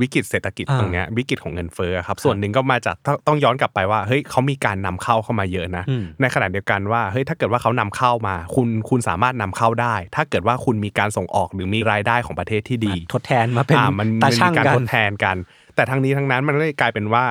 [0.00, 15.36] วิกฤตเศรษฐกิจอ่าตรงเนี้ยวิกฤตของเงินเฟ้อครับส่วนหนึ่งก็มาจากต้องต้องย้อนกลับไปว่าเฮ้ยเขามีการนำเข้าเข้ามาเยอะนะอืมในขณะเดียวกันว่าเฮ้ยถ้าเกิดว่าเขานำเข้ามา คุณคุณสามารถนำเข้าได้ ถ้าเกิดว่าคุณมีการส่งออกหรือมีรายได้ของประเทศที่ดี ทดแทนมาเป็นอ่ามันตามันช่างมีการกันทดแทนกัน
[15.74, 17.24] แต่ทั้งนี้ทั้งนั้นมันก็เลยกลายเป็นว่า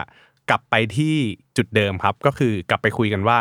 [0.49, 1.15] กลับไปที่
[1.57, 3.38] จุดเดิมครับ ก็คือกลับไปคุยกันว่า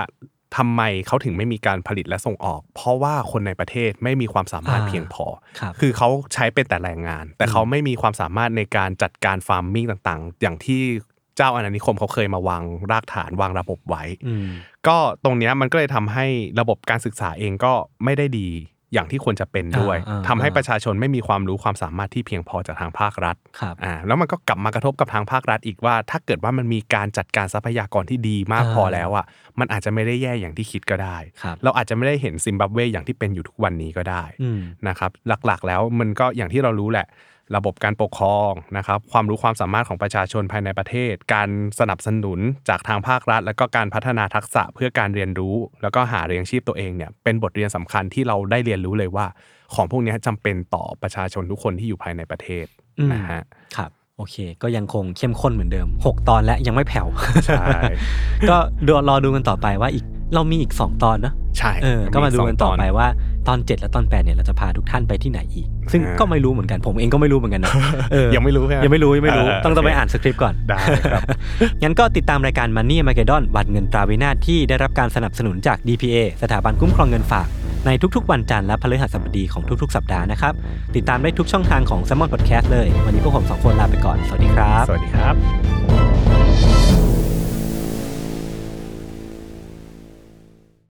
[0.57, 5.26] ทำไมเขาถึงไม่มีการผลิตและส่งออก เพราะว่าคนในประเทศไม่มีความสามารถอ่าเพียงพอ
[5.61, 10.82] ครับคือเขาใช้เป็นแต่แรงงาน แต่เขาไม่มีความสามารถในการจัดการ farming ต่างๆ อย่างที่
[11.36, 14.49] เจ้าอาณานิคมเขาเคยมาวางรากฐานวางระบบไว้อืม
[14.86, 16.26] ก็ตรงเนี้ยมันก็เลยทำให้
[16.61, 17.72] ระบบการศึกษาเองก็
[18.05, 18.49] ไม่ได้ดี
[18.97, 29.24] อย่างที่ควรจะเป็นด้วยอ่าอ่าทำให้อ่าประชาชนไม่มีความรู้ความสามารถที่เพียงพอจากทางภาครัฐครับอ่าแล้วมันก็กลับมากระทบกับทางภาครัฐอีกว่า ถ้าเกิดว่ามันมีการจัดการทรัพยากรที่ดีมากอ่าพอแล้วอะ
[29.59, 35.11] มันอาจจะไม่ได้แย่อย่างที่คิดก็ได้ครับเราอาจจะไม่ได้เห็นซิมบับเวอย่างที่เป็นอยู่ทุกวันนี้ก็ได้อืมนะครับ
[35.47, 37.07] หลักๆแล้วมันก็อย่างที่เรารู้แหละ
[37.57, 41.49] ระบบการปกครองนะครับความรู้ความสามารถของประชาชนภายในประเทศ การ
[41.80, 49.26] สนับสนุนจากทางภาครัฐ แล้วก็การพัฒนาทักษะเพื่อการเรียนรู้ แล้วก็หาเลี้ยงชีพตัวเองเนี่ยเป็นบทเรียนสำคัญที่เราได้เรียนรู้เลยว่า
[49.74, 52.66] ของพวกเนี้ยจำเป็นต่อประชาชนทุกคนที่อยู่ภายในประเทศ
[52.99, 53.42] อืมนะฮะ
[53.76, 57.07] ครับโอเค ก็ยังคงเข้มข้นเหมือนเดิม 6 ตอนและยังไม่แผ่ว
[57.47, 57.64] ใช่
[58.51, 60.05] ก็เดี๋ยวรอดูกันต่อไปว่าอีก
[60.35, 63.09] เรามีอีก 2 ตอนเนอะใช่เออก็มาดูกันต่อไปสงว่า
[63.49, 67.72] ตอน 7 และตอน8เนี่ยเราจะพาทุกท่านไปที่ไหนอีก ซึ่งอ่าก็ไม่รู้เหมือนกันผมเองก็ไม่รู้เหมือนกันนะ
[68.12, 70.79] เออยังไม่รู้ใช่ไหมยังไม่รู้ยังไม่รู้เออต้องต้องไปโอเคอ่านสคริปต์ก่อนได้
[71.12, 71.22] ครับ
[71.83, 77.47] งั้นก็ติดตามรายการ Money m a g e d o n วันเงินตราวินาศที่ได้รับการสนับสนุนจาก DPA สถาบันคุ้มครองเงินฝาก
[77.87, 80.53] ในทุกๆ วันจันทร์และพฤหัสบดีของทุกๆ สัปดาห์นะครับ
[80.97, 86.36] ติดตามได้ทุกช่องทางของ s ซ m o n Podcast เลย วันนี้พวกผมสองคนลาไปก่อน สวัสดีครับ สวัสดีครับ